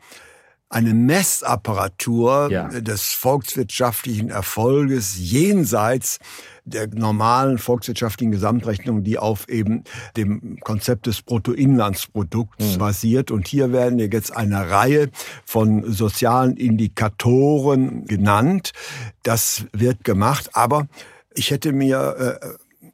eine 0.69 0.93
Messapparatur 0.93 2.49
ja. 2.49 2.69
des 2.69 3.11
volkswirtschaftlichen 3.11 4.29
Erfolges 4.29 5.17
jenseits 5.19 6.19
der 6.65 6.87
normalen 6.87 7.57
volkswirtschaftlichen 7.57 8.31
Gesamtrechnung, 8.31 9.03
die 9.03 9.17
auf 9.17 9.49
eben 9.49 9.83
dem 10.17 10.59
Konzept 10.61 11.07
des 11.07 11.21
Bruttoinlandsprodukts 11.21 12.75
mhm. 12.75 12.77
basiert. 12.77 13.31
Und 13.31 13.47
hier 13.47 13.71
werden 13.71 13.99
jetzt 13.99 14.35
eine 14.35 14.69
Reihe 14.69 15.09
von 15.45 15.91
sozialen 15.91 16.57
Indikatoren 16.57 18.05
genannt. 18.05 18.71
Das 19.23 19.65
wird 19.73 20.03
gemacht, 20.03 20.51
aber 20.53 20.87
ich 21.33 21.51
hätte 21.51 21.71
mir 21.71 22.39
äh, 22.41 22.47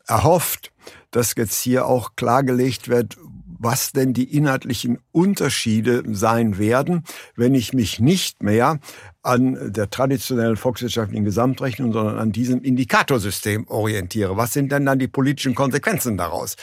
erhofft, 0.08 0.72
dass 1.12 1.34
jetzt 1.36 1.62
hier 1.62 1.86
auch 1.86 2.16
klargelegt 2.16 2.90
wird, 2.90 3.18
was 3.60 3.92
denn 3.92 4.14
die 4.14 4.36
inhaltlichen 4.36 5.00
Unterschiede 5.12 6.04
sein 6.08 6.58
werden, 6.58 7.04
wenn 7.36 7.56
ich 7.56 7.74
mich 7.74 8.00
nicht 8.00 8.44
mehr 8.44 8.80
an 9.22 9.74
der 9.74 9.90
traditionellen 9.90 10.58
volkswirtschaftlichen 10.58 11.26
Gesamtrechnung, 11.26 11.92
sondern 11.94 12.18
an 12.18 12.32
diesem 12.32 12.62
Indikatorsystem 12.62 13.68
orientiere. 13.68 14.38
Was 14.38 14.54
sind 14.54 14.72
denn 14.72 14.86
dann 14.86 15.00
die 15.00 15.08
politischen 15.08 15.56
Konsequenzen 15.56 16.18
daraus? 16.18 16.56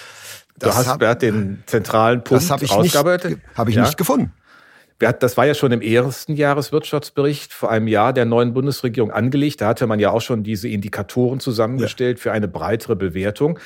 Das 0.59 0.71
du 0.71 0.79
hast, 0.79 0.87
hab, 0.87 0.99
Bert, 1.01 1.23
den 1.23 1.63
zentralen 1.67 2.23
Punkt 2.23 2.49
das 2.49 2.63
ich 2.63 2.71
ausgearbeitet. 2.71 3.41
Habe 3.55 3.71
ich 3.71 3.77
ja? 3.77 3.83
nicht 3.83 3.97
gefunden. 3.97 4.33
Das 4.99 5.37
war 5.37 5.45
ja 5.45 5.55
schon 5.55 5.73
im 5.73 5.83
ersten 5.83 6.35
Jahreswirtschaftsbericht 6.35 7.53
vor 7.53 7.71
einem 7.71 7.89
Jahr 7.89 8.13
der 8.13 8.25
neuen 8.25 8.55
Bundesregierung 8.55 9.11
angelegt. 9.11 9.61
Da 9.61 9.67
hatte 9.67 9.87
man 9.87 9.99
ja 9.99 10.11
auch 10.11 10.21
schon 10.21 10.45
diese 10.45 10.69
Indikatoren 10.69 11.41
zusammengestellt 11.41 12.19
ja. 12.19 12.23
für 12.23 12.33
eine 12.33 12.47
breitere 12.47 12.95
Bewertung. 12.95 13.59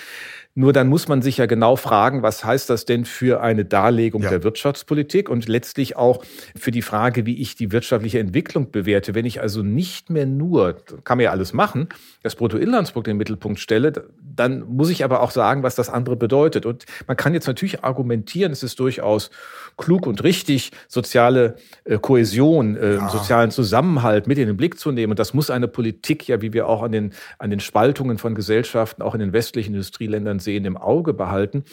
Nur 0.59 0.73
dann 0.73 0.89
muss 0.89 1.07
man 1.07 1.23
sich 1.23 1.37
ja 1.37 1.47
genau 1.47 1.77
fragen, 1.77 2.25
was 2.25 2.45
heißt 2.45 2.69
das 2.69 2.85
denn 2.85 3.05
für 3.05 3.41
eine 3.41 3.65
Darlegung 3.65 4.23
ja. 4.23 4.31
der 4.31 4.43
Wirtschaftspolitik 4.43 5.29
und 5.29 5.47
letztlich 5.47 5.95
auch 5.95 6.25
für 6.57 6.73
die 6.73 6.83
Frage, 6.83 7.27
wie 7.27 7.41
ich 7.41 7.55
die 7.55 7.71
wirtschaftliche 7.71 8.19
Entwicklung 8.19 8.73
bewerte. 8.73 9.15
Wenn 9.15 9.25
ich 9.25 9.41
also 9.41 9.63
nicht 9.63 10.11
mehr 10.11 10.27
nur, 10.27 10.79
kann 11.05 11.19
man 11.19 11.27
ja 11.27 11.31
alles 11.31 11.53
machen, 11.53 11.89
das 12.25 12.35
Bruttoinlandsprodukt 12.35 13.07
in 13.07 13.13
den 13.13 13.19
Mittelpunkt 13.19 13.61
stelle, 13.61 13.93
dann 14.21 14.65
muss 14.67 14.91
ich 14.91 15.05
aber 15.05 15.23
auch 15.23 15.31
sagen, 15.31 15.63
was 15.63 15.77
das 15.77 15.91
andere 15.91 16.17
bedeutet. 16.17 16.67
Und 16.67 16.87
man 17.07 17.17
kann 17.17 17.35
jetzt 17.35 17.47
natürlich 17.47 17.85
argumentieren, 17.85 18.51
es 18.51 18.65
ist 18.65 18.81
durchaus 18.81 19.31
klug 19.77 20.09
und 20.09 20.25
richtig, 20.25 20.73
soziale 20.89 21.55
äh, 21.85 21.99
Kohäsion, 21.99 22.77
äh, 22.77 22.97
ja. 22.97 23.09
sozialen 23.09 23.53
Zusammenhalt 23.53 24.27
mit 24.27 24.39
in 24.39 24.49
den 24.49 24.57
Blick 24.57 24.77
zu 24.79 24.91
nehmen. 24.91 25.13
Und 25.13 25.21
das 25.21 25.35
muss 25.35 25.51
eine 25.51 25.69
Politik 25.69 26.27
ja, 26.27 26.43
wie 26.43 26.53
wir 26.53 26.67
auch 26.67 26.83
an 26.83 26.91
den, 26.91 27.13
an 27.39 27.51
den 27.51 27.61
Spaltungen 27.61 28.19
von 28.19 28.35
Gesellschaften, 28.35 29.03
auch 29.03 29.15
in 29.15 29.21
den 29.21 29.33
westlichen 29.33 29.75
Industrieländern 29.75 30.41
sehen, 30.41 30.48
im 30.57 30.77
Auge 30.77 31.15
behalten. 31.15 31.65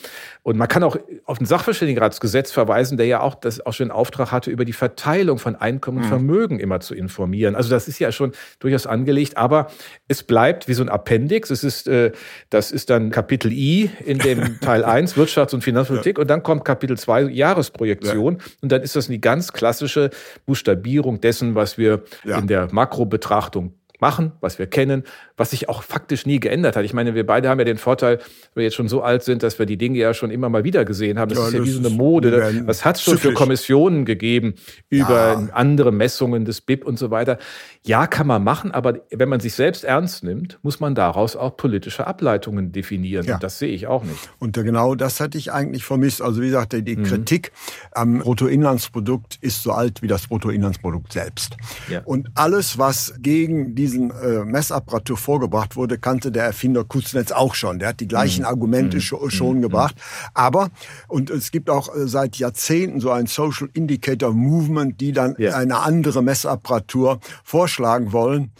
Und 0.44 0.58
man 0.58 0.68
kann 0.68 0.84
auch 0.84 0.98
auf 1.26 1.38
den 1.38 1.48
Sachverständigenratsgesetz 1.48 2.52
verweisen, 2.52 2.98
der 2.98 3.06
ja 3.06 3.22
auch 3.22 3.36
das 3.36 3.66
auch 3.66 3.74
schon 3.74 3.88
den 3.88 3.92
Auftrag 3.92 4.32
hatte, 4.32 4.52
über 4.52 4.66
die 4.66 4.74
Verteilung 4.74 5.38
von 5.38 5.56
Einkommen 5.56 5.98
und 5.98 6.06
mhm. 6.06 6.10
Vermögen 6.10 6.60
immer 6.60 6.80
zu 6.80 6.96
informieren. 6.96 7.56
Also 7.56 7.70
das 7.70 7.88
ist 7.88 8.00
ja 8.00 8.12
schon 8.12 8.34
durchaus 8.60 8.88
angelegt, 8.88 9.38
aber 9.38 9.68
es 10.08 10.24
bleibt 10.24 10.68
wie 10.68 10.74
so 10.74 10.84
ein 10.84 10.90
Appendix. 10.90 11.50
Es 11.50 11.64
ist, 11.64 11.88
äh, 11.88 12.12
das 12.50 12.72
ist 12.72 12.90
dann 12.90 13.12
Kapitel 13.12 13.52
I 13.52 13.90
in 14.06 14.20
dem 14.20 14.60
Teil 14.62 14.84
1, 14.84 15.16
Wirtschafts- 15.16 15.54
und 15.54 15.64
Finanzpolitik, 15.64 16.18
ja. 16.18 16.22
und 16.22 16.30
dann 16.30 16.44
kommt 16.44 16.66
Kapitel 16.66 16.98
2, 16.98 17.24
Jahresprojektion. 17.24 18.38
Ja. 18.38 18.46
Und 18.62 18.72
dann 18.72 18.82
ist 18.82 18.96
das 18.96 19.08
die 19.08 19.22
ganz 19.22 19.54
klassische 19.54 20.10
Buchstabierung 20.46 21.22
dessen, 21.22 21.56
was 21.56 21.78
wir 21.78 22.04
ja. 22.24 22.38
in 22.38 22.48
der 22.48 22.68
Makrobetrachtung 22.72 23.74
machen, 24.02 24.32
was 24.42 24.60
wir 24.60 24.68
kennen, 24.68 25.04
was 25.38 25.52
sich 25.52 25.70
auch 25.70 25.84
faktisch 25.84 26.26
nie 26.26 26.40
geändert 26.40 26.76
hat. 26.76 26.86
Ich 26.86 26.94
meine, 26.94 27.16
wir 27.16 27.26
beide 27.26 27.50
haben 27.50 27.60
ja 27.60 27.66
den 27.66 27.78
Vorteil, 27.78 28.18
dass 28.18 28.28
wir 28.56 28.64
jetzt 28.64 28.76
schon 28.76 28.88
so 28.88 29.02
alt 29.02 29.24
sind, 29.24 29.44
dass 29.44 29.60
wir 29.60 29.66
die 29.66 29.78
Dinge 29.78 29.98
ja 29.98 30.14
schon 30.14 30.32
immer 30.32 30.50
mal 30.50 30.64
wieder 30.64 30.86
gesehen 30.86 31.20
haben. 31.20 31.30
Das 31.30 31.40
ja, 31.40 31.48
ist 31.48 31.54
ja 31.54 31.64
wie 31.64 31.70
so 31.70 31.80
eine 31.80 31.90
Mode. 31.90 32.64
Was 32.66 32.86
hat 32.86 32.98
es 32.98 33.04
schon 33.04 33.18
für 33.18 33.34
Kommissionen 33.34 34.06
gegeben 34.06 34.56
über 34.90 35.34
ja. 35.34 35.50
andere 35.54 35.92
Messungen 35.92 36.46
des 36.46 36.62
BIP 36.62 36.86
und 36.86 36.98
so 37.00 37.12
weiter? 37.12 37.38
Ja, 37.84 38.08
kann 38.08 38.28
man 38.28 38.44
machen, 38.44 38.72
aber 38.72 39.00
wenn 39.12 39.30
man 39.30 39.40
sich 39.40 39.54
selbst 39.54 39.84
ernst 39.84 40.24
nimmt, 40.24 40.60
muss 40.64 40.80
man 40.80 40.96
daraus 40.96 41.36
auch 41.36 41.56
politische 41.56 42.08
Ableitungen 42.08 42.72
definieren. 42.72 43.26
Ja. 43.26 43.38
Das 43.38 43.60
sehe 43.60 43.70
ich 43.70 43.88
auch 43.88 44.04
nicht. 44.04 44.30
Und 44.40 44.54
genau 44.56 44.96
das 44.96 45.20
hatte 45.20 45.38
ich 45.38 45.52
eigentlich 45.52 45.84
vermisst. 45.84 46.22
Also 46.22 46.42
wie 46.42 46.48
gesagt, 46.48 46.74
die 46.74 46.96
mhm. 46.96 47.04
Kritik 47.04 47.52
am 47.92 48.20
Bruttoinlandsprodukt 48.20 49.38
ist 49.42 49.64
so 49.64 49.72
alt 49.72 50.02
wie 50.02 50.08
das 50.08 50.28
Bruttoinlandsprodukt 50.28 51.14
selbst. 51.14 51.58
Und 52.06 52.30
alles, 52.36 52.78
was 52.78 53.14
gegen 53.20 53.76
diesen 53.86 54.10
äh, 54.10 54.44
Messapparatur 54.44 55.16
vorgebracht 55.16 55.76
wurde, 55.76 56.00
kannte 56.00 56.32
der 56.32 56.46
Erfinder 56.46 56.84
Kuznets 56.84 57.32
auch 57.32 57.54
schon. 57.54 57.78
Der 57.78 57.90
hat 57.90 58.00
die 58.00 58.08
gleichen 58.08 58.42
mhm. 58.42 58.48
Argumente 58.48 58.98
mhm. 58.98 59.30
schon 59.30 59.58
mhm. 59.58 59.62
gebracht. 59.62 59.96
Aber, 60.34 60.70
und 61.08 61.30
es 61.30 61.52
gibt 61.52 61.70
auch 61.70 61.96
äh, 61.96 62.08
seit 62.08 62.38
Jahrzehnten 62.38 63.00
so 63.00 63.12
ein 63.12 63.28
Social 63.28 63.70
Indicator 63.74 64.34
Movement, 64.34 65.00
die 65.00 65.12
dann 65.12 65.36
ja. 65.38 65.56
eine 65.56 65.80
andere 65.82 66.24
Messapparatur 66.24 67.20
vorschlagen 67.44 68.12
wollen. 68.12 68.52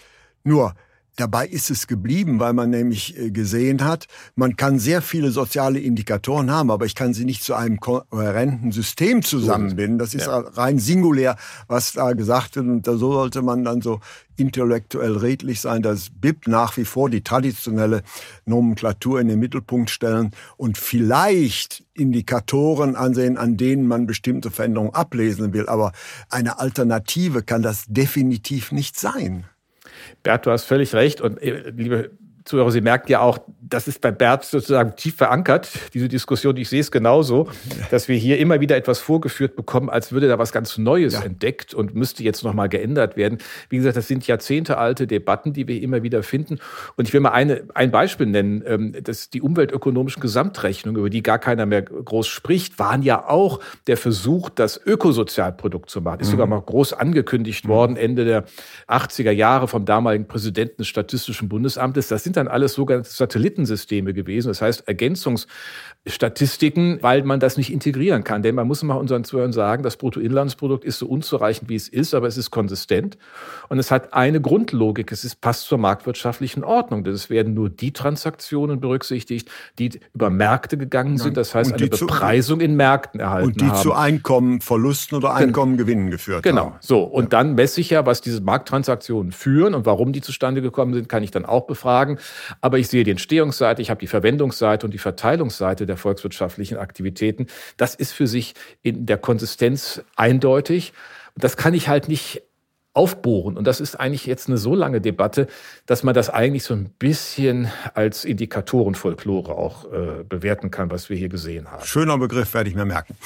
Nur, 0.44 0.76
Dabei 1.18 1.48
ist 1.48 1.70
es 1.72 1.88
geblieben, 1.88 2.40
weil 2.40 2.52
man 2.52 2.70
nämlich 2.70 3.18
äh, 3.18 3.32
gesehen 3.32 3.86
hat, 3.86 4.08
man 4.36 4.58
kann 4.58 4.80
sehr 4.80 5.02
viele 5.02 5.32
soziale 5.32 5.80
Indikatoren 5.80 6.52
haben, 6.52 6.70
aber 6.70 6.86
ich 6.86 6.94
kann 6.94 7.14
sie 7.14 7.24
nicht 7.24 7.42
zu 7.42 7.54
einem 7.54 7.80
kohärenten 7.80 8.74
System 8.74 9.22
zusammenbinden. 9.22 9.98
Das 9.98 10.14
ist 10.14 10.28
ja. 10.28 10.40
rein 10.40 10.78
singulär, 10.78 11.38
was 11.68 11.94
da 11.94 12.12
gesagt 12.14 12.58
wird. 12.58 12.68
Und 12.68 12.86
so 12.86 13.14
sollte 13.14 13.42
man 13.42 13.64
dann 13.64 13.82
so 13.82 14.02
intellektuell 14.36 15.16
redlich 15.16 15.62
sein, 15.62 15.82
dass 15.82 16.10
BIP 16.10 16.48
nach 16.48 16.76
wie 16.76 16.84
vor 16.84 17.10
die 17.10 17.22
traditionelle 17.22 18.04
Nomenklatur 18.46 19.22
in 19.22 19.30
den 19.30 19.40
Mittelpunkt 19.40 19.90
stellen 19.90 20.32
und 20.58 20.78
vielleicht 20.78 21.86
Indikatoren 21.94 22.98
ansehen, 22.98 23.38
an 23.38 23.56
denen 23.56 23.88
man 23.88 24.06
bestimmte 24.06 24.52
Veränderungen 24.52 24.94
ablesen 24.94 25.54
will. 25.54 25.68
Aber 25.68 25.94
eine 26.30 26.60
Alternative 26.60 27.42
kann 27.42 27.62
das 27.62 27.86
definitiv 27.88 28.74
nicht 28.74 29.00
sein. 29.00 29.46
Bert, 30.24 30.46
du 30.46 30.52
hast 30.52 30.66
völlig 30.66 30.94
recht. 30.94 31.22
Und 31.22 31.42
äh, 31.42 31.72
liebe 31.76 32.12
Zuhörer, 32.44 32.72
Sie 32.72 32.82
merken 32.82 33.12
ja 33.12 33.22
auch, 33.22 33.40
das 33.68 33.88
ist 33.88 34.02
bei 34.02 34.12
Bert 34.12 34.46
sozusagen 34.46 34.96
tief 34.96 35.16
verankert, 35.16 35.70
diese 35.94 36.08
Diskussion. 36.08 36.56
Ich 36.58 36.70
sehe 36.70 36.82
es 36.82 36.92
genauso, 36.92 37.50
dass 37.90 38.08
wir 38.08 38.16
hier 38.16 38.38
immer 38.38 38.60
wieder 38.60 38.76
etwas 38.76 39.00
vorgeführt 39.00 39.56
bekommen, 39.56 39.90
als 39.90 40.12
würde 40.12 40.28
da 40.28 40.38
was 40.38 40.52
ganz 40.52 40.78
Neues 40.78 41.14
ja. 41.14 41.22
entdeckt 41.24 41.74
und 41.74 41.96
müsste 41.96 42.24
jetzt 42.24 42.44
nochmal 42.44 42.70
geändert 42.70 43.18
werden. 43.18 43.40
Wie 43.70 43.78
gesagt, 43.78 43.98
das 43.98 44.08
sind 44.08 44.28
jahrzehntealte 44.28 45.08
Debatten, 45.08 45.54
die 45.54 45.68
wir 45.68 45.82
immer 45.82 46.04
wieder 46.04 46.22
finden. 46.22 46.60
Und 46.96 47.08
ich 47.08 47.14
will 47.14 47.22
mal 47.22 47.32
eine, 47.32 47.64
ein 47.74 47.92
Beispiel 47.92 48.28
nennen. 48.28 48.64
Ähm, 48.68 48.96
das 49.02 49.30
die 49.30 49.42
umweltökonomischen 49.42 50.22
Gesamtrechnungen, 50.22 51.00
über 51.00 51.10
die 51.10 51.24
gar 51.24 51.40
keiner 51.40 51.66
mehr 51.66 51.82
groß 51.82 52.28
spricht, 52.28 52.78
waren 52.78 53.02
ja 53.02 53.28
auch 53.28 53.60
der 53.88 53.98
Versuch, 53.98 54.50
das 54.50 54.80
Ökosozialprodukt 54.86 55.90
zu 55.90 56.02
machen. 56.02 56.20
Ist 56.20 56.28
mhm. 56.28 56.32
sogar 56.32 56.48
mal 56.48 56.62
groß 56.62 56.94
angekündigt 56.94 57.68
worden, 57.68 57.98
Ende 57.98 58.26
der 58.26 58.46
80er 58.88 59.32
Jahre 59.32 59.68
vom 59.68 59.86
damaligen 59.86 60.28
Präsidenten 60.28 60.78
des 60.78 60.88
Statistischen 60.88 61.50
Bundesamtes. 61.50 62.08
Das 62.08 62.24
sind 62.24 62.38
dann 62.38 62.48
alles 62.48 62.74
sogenannte 62.74 63.10
Satelliten 63.10 63.55
Satellitensysteme 63.56 64.14
gewesen, 64.14 64.50
das 64.50 64.62
heißt 64.62 64.88
Ergänzungsstatistiken, 64.88 67.00
weil 67.02 67.24
man 67.24 67.40
das 67.40 67.58
nicht 67.58 67.72
integrieren 67.72 68.24
kann. 68.24 68.44
Denn 68.44 68.54
man 68.56 68.68
muss 68.68 68.84
mal 68.84 68.96
unseren 68.96 69.24
Zuhörern 69.24 69.54
sagen, 69.54 69.84
das 69.84 69.98
Bruttoinlandsprodukt 69.98 70.84
ist 70.84 71.00
so 71.00 71.08
unzureichend, 71.08 71.70
wie 71.70 71.76
es 71.76 71.88
ist, 71.88 72.14
aber 72.14 72.28
es 72.28 72.38
ist 72.38 72.52
konsistent 72.52 73.18
und 73.70 73.80
es 73.80 73.92
hat 73.92 74.14
eine 74.14 74.42
Grundlogik, 74.42 75.12
es 75.12 75.24
ist, 75.24 75.42
passt 75.42 75.66
zur 75.66 75.78
marktwirtschaftlichen 75.78 76.64
Ordnung. 76.64 77.06
Es 77.06 77.30
werden 77.30 77.54
nur 77.54 77.70
die 77.70 77.94
Transaktionen 77.94 78.80
berücksichtigt, 78.80 79.50
die 79.80 80.00
über 80.14 80.30
Märkte 80.30 80.78
gegangen 80.78 81.18
sind, 81.18 81.38
das 81.38 81.56
heißt 81.56 81.74
eine 81.74 81.88
Bepreisung 81.88 82.60
in 82.60 82.76
Märkten 82.76 83.20
erhalten 83.20 83.48
Und 83.48 83.62
die 83.62 83.68
haben. 83.68 83.82
zu 83.82 83.94
Einkommenverlusten 83.94 85.18
oder 85.18 85.34
Einkommengewinnen 85.34 86.12
geführt 86.12 86.44
genau. 86.44 86.62
haben. 86.62 86.70
Genau, 86.72 86.80
so. 86.82 87.04
Und 87.04 87.26
ja. 87.26 87.30
dann 87.30 87.56
messe 87.56 87.82
ich 87.82 87.90
ja, 87.90 88.06
was 88.06 88.22
diese 88.22 88.42
Markttransaktionen 88.42 89.32
führen 89.32 89.74
und 89.74 89.86
warum 89.86 90.12
die 90.12 90.22
zustande 90.22 90.62
gekommen 90.62 90.94
sind, 90.94 91.10
kann 91.10 91.24
ich 91.24 91.32
dann 91.32 91.46
auch 91.46 91.68
befragen. 91.68 92.18
Aber 92.62 92.80
ich 92.80 92.88
sehe 92.88 93.04
die 93.04 93.12
Entstehungsseite, 93.46 93.82
ich 93.82 93.90
habe 93.90 94.00
die 94.00 94.08
Verwendungsseite 94.08 94.86
und 94.86 94.92
die 94.92 94.98
Verteilungsseite 94.98 95.86
der 95.86 95.98
volkswirtschaftlichen 95.98 96.78
Aktivitäten. 96.78 97.48
Das 97.78 97.96
ist 97.96 98.12
für 98.12 98.28
sich 98.28 98.56
in 98.82 99.06
der 99.06 99.18
Konsistenz 99.18 100.02
eindeutig. 100.16 100.94
Das 101.36 101.58
kann 101.58 101.74
ich 101.74 101.88
halt 101.88 102.08
nicht 102.08 102.42
aufbohren. 102.96 103.58
Und 103.58 103.68
das 103.68 103.82
ist 103.82 104.00
eigentlich 104.00 104.26
jetzt 104.26 104.48
eine 104.48 104.58
so 104.58 104.74
lange 104.74 105.02
Debatte, 105.02 105.48
dass 105.86 106.04
man 106.04 106.16
das 106.16 106.30
eigentlich 106.30 106.64
so 106.64 106.74
ein 106.74 106.90
bisschen 106.98 107.70
als 107.94 108.24
Indikatorenfolklore 108.24 109.54
auch 109.54 109.92
äh, 109.92 110.24
bewerten 110.24 110.72
kann, 110.72 110.90
was 110.90 111.10
wir 111.10 111.18
hier 111.18 111.28
gesehen 111.28 111.70
haben. 111.70 111.84
Schöner 111.86 112.18
Begriff, 112.18 112.54
werde 112.54 112.70
ich 112.70 112.76
mir 112.76 112.86
merken. 112.86 113.18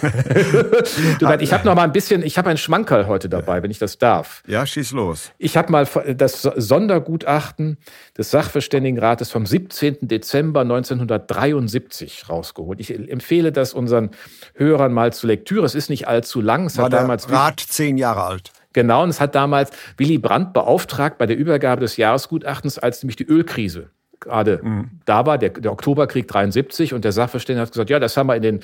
du, 1.18 1.28
ich 1.40 1.52
habe 1.52 1.66
noch 1.66 1.74
mal 1.74 1.82
ein 1.82 1.92
bisschen, 1.92 2.22
ich 2.22 2.38
habe 2.38 2.50
ein 2.50 2.56
Schmankerl 2.56 3.08
heute 3.08 3.28
dabei, 3.28 3.64
wenn 3.64 3.72
ich 3.72 3.80
das 3.80 3.98
darf. 3.98 4.44
Ja, 4.46 4.64
schieß 4.64 4.92
los. 4.92 5.32
Ich 5.38 5.56
habe 5.56 5.72
mal 5.72 5.88
das 6.16 6.42
Sondergutachten 6.42 7.78
des 8.16 8.30
Sachverständigenrates 8.30 9.32
vom 9.32 9.44
17. 9.44 9.98
Dezember 10.02 10.60
1973 10.60 12.28
rausgeholt. 12.28 12.78
Ich 12.78 12.96
empfehle 13.10 13.50
das 13.50 13.74
unseren 13.74 14.10
Hörern 14.54 14.92
mal 14.92 15.12
zur 15.12 15.28
Lektüre. 15.28 15.66
Es 15.66 15.74
ist 15.74 15.90
nicht 15.90 16.06
allzu 16.06 16.40
lang. 16.40 16.66
Es 16.66 16.78
War 16.78 16.84
hat 16.84 16.92
damals 16.92 17.28
Rat 17.28 17.58
zehn 17.58 17.98
Jahre 17.98 18.22
alt. 18.22 18.52
Genau, 18.72 19.02
und 19.02 19.10
es 19.10 19.20
hat 19.20 19.34
damals 19.34 19.70
Willy 19.96 20.18
Brandt 20.18 20.52
beauftragt 20.52 21.18
bei 21.18 21.26
der 21.26 21.36
Übergabe 21.36 21.80
des 21.80 21.96
Jahresgutachtens, 21.96 22.78
als 22.78 23.02
nämlich 23.02 23.16
die 23.16 23.26
Ölkrise 23.26 23.90
gerade 24.20 24.60
mhm. 24.62 24.90
da 25.06 25.26
war, 25.26 25.38
der, 25.38 25.48
der 25.48 25.72
Oktoberkrieg 25.72 26.28
73, 26.28 26.94
und 26.94 27.04
der 27.04 27.12
Sachverständige 27.12 27.62
hat 27.62 27.72
gesagt, 27.72 27.90
ja, 27.90 27.98
das 27.98 28.16
haben 28.16 28.26
wir 28.26 28.36
in 28.36 28.42
den 28.42 28.60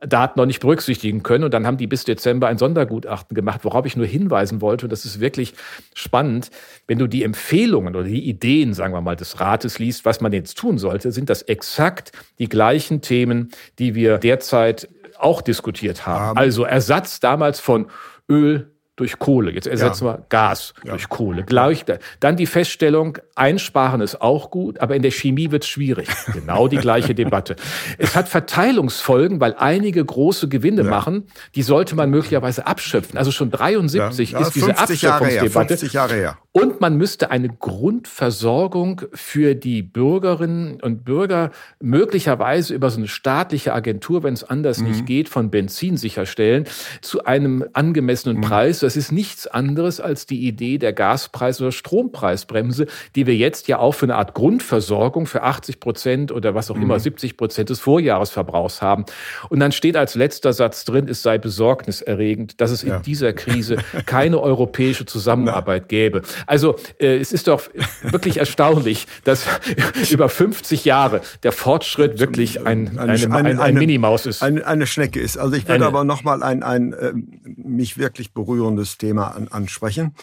Daten 0.00 0.38
noch 0.38 0.46
nicht 0.46 0.60
berücksichtigen 0.60 1.24
können. 1.24 1.44
Und 1.44 1.52
dann 1.52 1.66
haben 1.66 1.76
die 1.76 1.88
bis 1.88 2.04
Dezember 2.04 2.46
ein 2.46 2.58
Sondergutachten 2.58 3.34
gemacht, 3.34 3.60
worauf 3.64 3.84
ich 3.84 3.96
nur 3.96 4.06
hinweisen 4.06 4.60
wollte. 4.60 4.86
Und 4.86 4.90
das 4.90 5.04
ist 5.04 5.18
wirklich 5.18 5.54
spannend. 5.92 6.50
Wenn 6.86 6.98
du 6.98 7.08
die 7.08 7.24
Empfehlungen 7.24 7.96
oder 7.96 8.04
die 8.04 8.28
Ideen, 8.28 8.74
sagen 8.74 8.94
wir 8.94 9.00
mal, 9.00 9.16
des 9.16 9.40
Rates 9.40 9.80
liest, 9.80 10.04
was 10.04 10.20
man 10.20 10.32
jetzt 10.32 10.56
tun 10.56 10.78
sollte, 10.78 11.10
sind 11.10 11.30
das 11.30 11.42
exakt 11.42 12.12
die 12.38 12.48
gleichen 12.48 13.00
Themen, 13.00 13.50
die 13.80 13.96
wir 13.96 14.18
derzeit 14.18 14.88
auch 15.18 15.42
diskutiert 15.42 16.06
haben. 16.06 16.38
Also 16.38 16.62
Ersatz 16.62 17.18
damals 17.18 17.58
von 17.58 17.88
Öl, 18.28 18.70
durch 18.98 19.18
Kohle. 19.18 19.52
Jetzt 19.52 19.66
ersetzen 19.66 20.04
ja. 20.04 20.14
wir 20.14 20.24
Gas 20.28 20.74
ja. 20.84 20.90
durch 20.90 21.08
Kohle. 21.08 21.44
Gleich, 21.44 21.84
dann 22.20 22.36
die 22.36 22.46
Feststellung, 22.46 23.18
einsparen 23.34 24.00
ist 24.00 24.20
auch 24.20 24.50
gut, 24.50 24.80
aber 24.80 24.96
in 24.96 25.02
der 25.02 25.10
Chemie 25.10 25.50
wird 25.50 25.64
es 25.64 25.68
schwierig. 25.68 26.08
Genau 26.38 26.68
die 26.68 26.76
gleiche 26.76 27.14
Debatte. 27.14 27.56
Es 27.96 28.14
hat 28.14 28.28
Verteilungsfolgen, 28.28 29.40
weil 29.40 29.54
einige 29.58 30.04
große 30.04 30.48
Gewinne 30.48 30.82
ja. 30.82 30.90
machen, 30.90 31.26
die 31.54 31.62
sollte 31.62 31.94
man 31.96 32.10
möglicherweise 32.10 32.66
abschöpfen. 32.66 33.18
Also 33.18 33.30
schon 33.32 33.50
73 33.50 34.34
ist 34.34 34.54
diese 34.54 34.78
Abschöpfungsdebatte. 34.78 35.74
Jahre 35.74 35.78
her, 35.80 35.88
Jahre 35.92 36.14
her. 36.14 36.38
Und 36.60 36.80
man 36.80 36.96
müsste 36.96 37.30
eine 37.30 37.48
Grundversorgung 37.48 39.02
für 39.12 39.54
die 39.54 39.82
Bürgerinnen 39.82 40.80
und 40.80 41.04
Bürger 41.04 41.52
möglicherweise 41.80 42.74
über 42.74 42.90
so 42.90 42.98
eine 42.98 43.06
staatliche 43.06 43.72
Agentur, 43.72 44.24
wenn 44.24 44.34
es 44.34 44.42
anders 44.42 44.78
mhm. 44.78 44.88
nicht 44.88 45.06
geht, 45.06 45.28
von 45.28 45.50
Benzin 45.50 45.96
sicherstellen, 45.96 46.64
zu 47.00 47.24
einem 47.24 47.64
angemessenen 47.74 48.38
mhm. 48.38 48.40
Preis. 48.40 48.80
Das 48.80 48.96
ist 48.96 49.12
nichts 49.12 49.46
anderes 49.46 50.00
als 50.00 50.26
die 50.26 50.48
Idee 50.48 50.78
der 50.78 50.92
Gaspreis- 50.92 51.60
oder 51.60 51.70
Strompreisbremse, 51.70 52.86
die 53.14 53.28
wir 53.28 53.36
jetzt 53.36 53.68
ja 53.68 53.78
auch 53.78 53.92
für 53.92 54.06
eine 54.06 54.16
Art 54.16 54.34
Grundversorgung 54.34 55.26
für 55.26 55.44
80 55.44 55.78
Prozent 55.78 56.32
oder 56.32 56.56
was 56.56 56.72
auch 56.72 56.76
mhm. 56.76 56.82
immer 56.82 56.98
70 56.98 57.36
Prozent 57.36 57.70
des 57.70 57.78
Vorjahresverbrauchs 57.78 58.82
haben. 58.82 59.04
Und 59.48 59.60
dann 59.60 59.70
steht 59.70 59.96
als 59.96 60.16
letzter 60.16 60.52
Satz 60.52 60.84
drin, 60.84 61.06
es 61.08 61.22
sei 61.22 61.38
besorgniserregend, 61.38 62.60
dass 62.60 62.72
es 62.72 62.82
ja. 62.82 62.96
in 62.96 63.02
dieser 63.02 63.32
Krise 63.32 63.76
keine 64.06 64.40
europäische 64.40 65.06
Zusammenarbeit 65.06 65.88
gäbe. 65.88 66.22
Also 66.48 66.76
äh, 66.98 67.18
es 67.18 67.32
ist 67.32 67.46
doch 67.46 67.68
wirklich 68.02 68.38
erstaunlich, 68.38 69.06
dass 69.24 69.44
über 70.10 70.30
50 70.30 70.86
Jahre 70.86 71.20
der 71.42 71.52
Fortschritt 71.52 72.18
wirklich 72.18 72.66
ein, 72.66 72.98
eine, 72.98 73.12
eine, 73.12 73.34
eine, 73.34 73.60
ein, 73.60 73.74
Minimaus 73.74 74.24
ist. 74.24 74.42
Eine, 74.42 74.66
eine, 74.66 74.86
Schnecke 74.86 75.20
ist. 75.20 75.36
Also 75.36 75.56
ich 75.56 75.68
würde 75.68 75.84
aber 75.84 76.04
noch 76.04 76.24
mal 76.24 76.42
ein, 76.42 76.62
ein 76.62 76.94
äh, 76.94 77.12
mich 77.44 77.98
wirklich 77.98 78.32
berührendes 78.32 78.96
Thema 78.96 79.28
an, 79.36 79.48
ansprechen. 79.48 80.14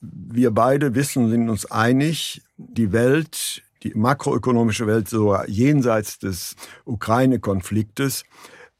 Wir 0.00 0.50
beide 0.50 0.96
wissen, 0.96 1.30
sind 1.30 1.48
uns 1.48 1.70
einig, 1.70 2.42
die 2.56 2.92
Welt, 2.92 3.62
die 3.84 3.92
makroökonomische 3.94 4.88
Welt, 4.88 5.08
sogar 5.08 5.48
jenseits 5.48 6.18
des 6.18 6.56
Ukraine-Konfliktes, 6.84 8.24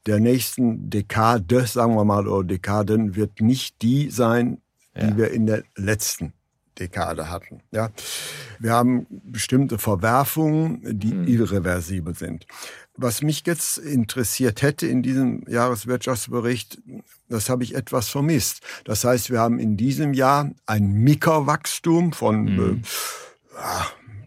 der 0.05 0.19
nächsten 0.19 0.89
Dekade, 0.89 1.65
sagen 1.65 1.95
wir 1.95 2.03
mal, 2.03 2.27
oder 2.27 2.45
Dekaden, 2.45 3.15
wird 3.15 3.39
nicht 3.39 3.81
die 3.81 4.09
sein, 4.09 4.61
die 4.95 5.07
ja. 5.07 5.17
wir 5.17 5.31
in 5.31 5.45
der 5.45 5.63
letzten 5.75 6.33
Dekade 6.79 7.29
hatten. 7.29 7.61
Ja, 7.71 7.89
wir 8.59 8.71
haben 8.71 9.07
bestimmte 9.09 9.77
Verwerfungen, 9.77 10.81
die 10.99 11.13
mhm. 11.13 11.27
irreversibel 11.27 12.15
sind. 12.15 12.45
Was 12.95 13.21
mich 13.21 13.43
jetzt 13.45 13.77
interessiert 13.77 14.61
hätte 14.61 14.87
in 14.87 15.03
diesem 15.03 15.43
Jahreswirtschaftsbericht, 15.47 16.79
das 17.29 17.49
habe 17.49 17.63
ich 17.63 17.75
etwas 17.75 18.09
vermisst. 18.09 18.61
Das 18.85 19.03
heißt, 19.03 19.29
wir 19.29 19.39
haben 19.39 19.59
in 19.59 19.77
diesem 19.77 20.13
Jahr 20.13 20.51
ein 20.65 20.91
Mikrowachstum 20.91 22.13
von 22.13 22.43
mhm. 22.43 22.81
äh, 23.55 23.85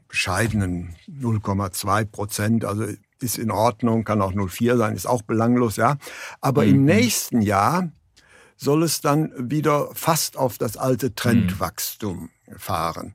bescheidenen 0.09 0.95
0,2 1.09 2.05
Prozent. 2.05 2.65
Also 2.65 2.87
ist 3.21 3.39
in 3.39 3.51
Ordnung, 3.51 4.05
kann 4.05 4.23
auch 4.23 4.33
0,4 4.33 4.77
sein, 4.77 4.97
ist 4.97 5.07
auch 5.07 5.23
belanglos, 5.23 5.77
ja. 5.77 5.99
Aber 6.41 6.63
mhm. 6.63 6.71
im 6.71 6.85
nächsten 6.85 7.43
Jahr 7.43 7.91
soll 8.57 8.83
es 8.83 9.01
dann 9.01 9.33
wieder 9.37 9.89
fast 9.95 10.37
auf 10.37 10.59
das 10.59 10.77
alte 10.77 11.15
Trendwachstum 11.15 12.31
fahren. 12.57 13.15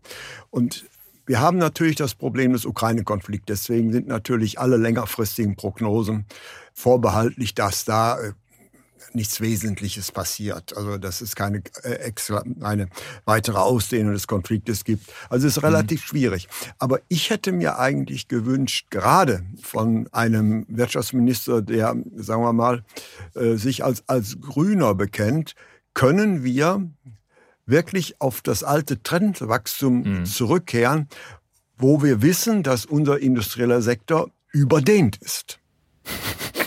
Und 0.49 0.85
wir 1.25 1.39
haben 1.39 1.57
natürlich 1.57 1.95
das 1.95 2.13
Problem 2.13 2.53
des 2.53 2.65
Ukraine-Konflikts. 2.65 3.45
Deswegen 3.47 3.91
sind 3.91 4.07
natürlich 4.07 4.59
alle 4.59 4.77
längerfristigen 4.77 5.55
Prognosen 5.55 6.25
vorbehaltlich, 6.73 7.55
dass 7.55 7.85
da 7.85 8.19
äh, 8.19 8.33
nichts 9.13 9.41
Wesentliches 9.41 10.11
passiert. 10.11 10.77
Also 10.77 10.97
dass 10.97 11.21
es 11.21 11.35
keine 11.35 11.63
äh, 11.83 11.93
extra, 11.93 12.43
eine 12.61 12.89
weitere 13.23 13.57
Ausdehnung 13.57 14.13
des 14.13 14.27
Konfliktes 14.27 14.83
gibt. 14.83 15.11
Also 15.29 15.47
es 15.47 15.57
ist 15.57 15.63
relativ 15.63 16.01
mhm. 16.01 16.07
schwierig. 16.07 16.47
Aber 16.77 16.99
ich 17.07 17.31
hätte 17.31 17.51
mir 17.51 17.79
eigentlich 17.79 18.27
gewünscht, 18.27 18.87
gerade 18.91 19.43
von 19.63 20.07
einem 20.11 20.65
Wirtschaftsminister, 20.69 21.61
der, 21.61 21.95
sagen 22.17 22.43
wir 22.43 22.53
mal, 22.53 22.83
äh, 23.33 23.55
sich 23.55 23.83
als, 23.83 24.03
als 24.07 24.39
Grüner 24.41 24.93
bekennt, 24.93 25.55
können 25.95 26.43
wir 26.43 26.87
wirklich 27.65 28.21
auf 28.21 28.41
das 28.41 28.63
alte 28.63 29.01
Trendwachstum 29.01 30.19
mhm. 30.19 30.25
zurückkehren, 30.25 31.07
wo 31.77 32.03
wir 32.03 32.21
wissen, 32.21 32.63
dass 32.63 32.85
unser 32.85 33.19
industrieller 33.19 33.81
Sektor 33.81 34.29
überdehnt 34.51 35.17
ist. 35.17 35.59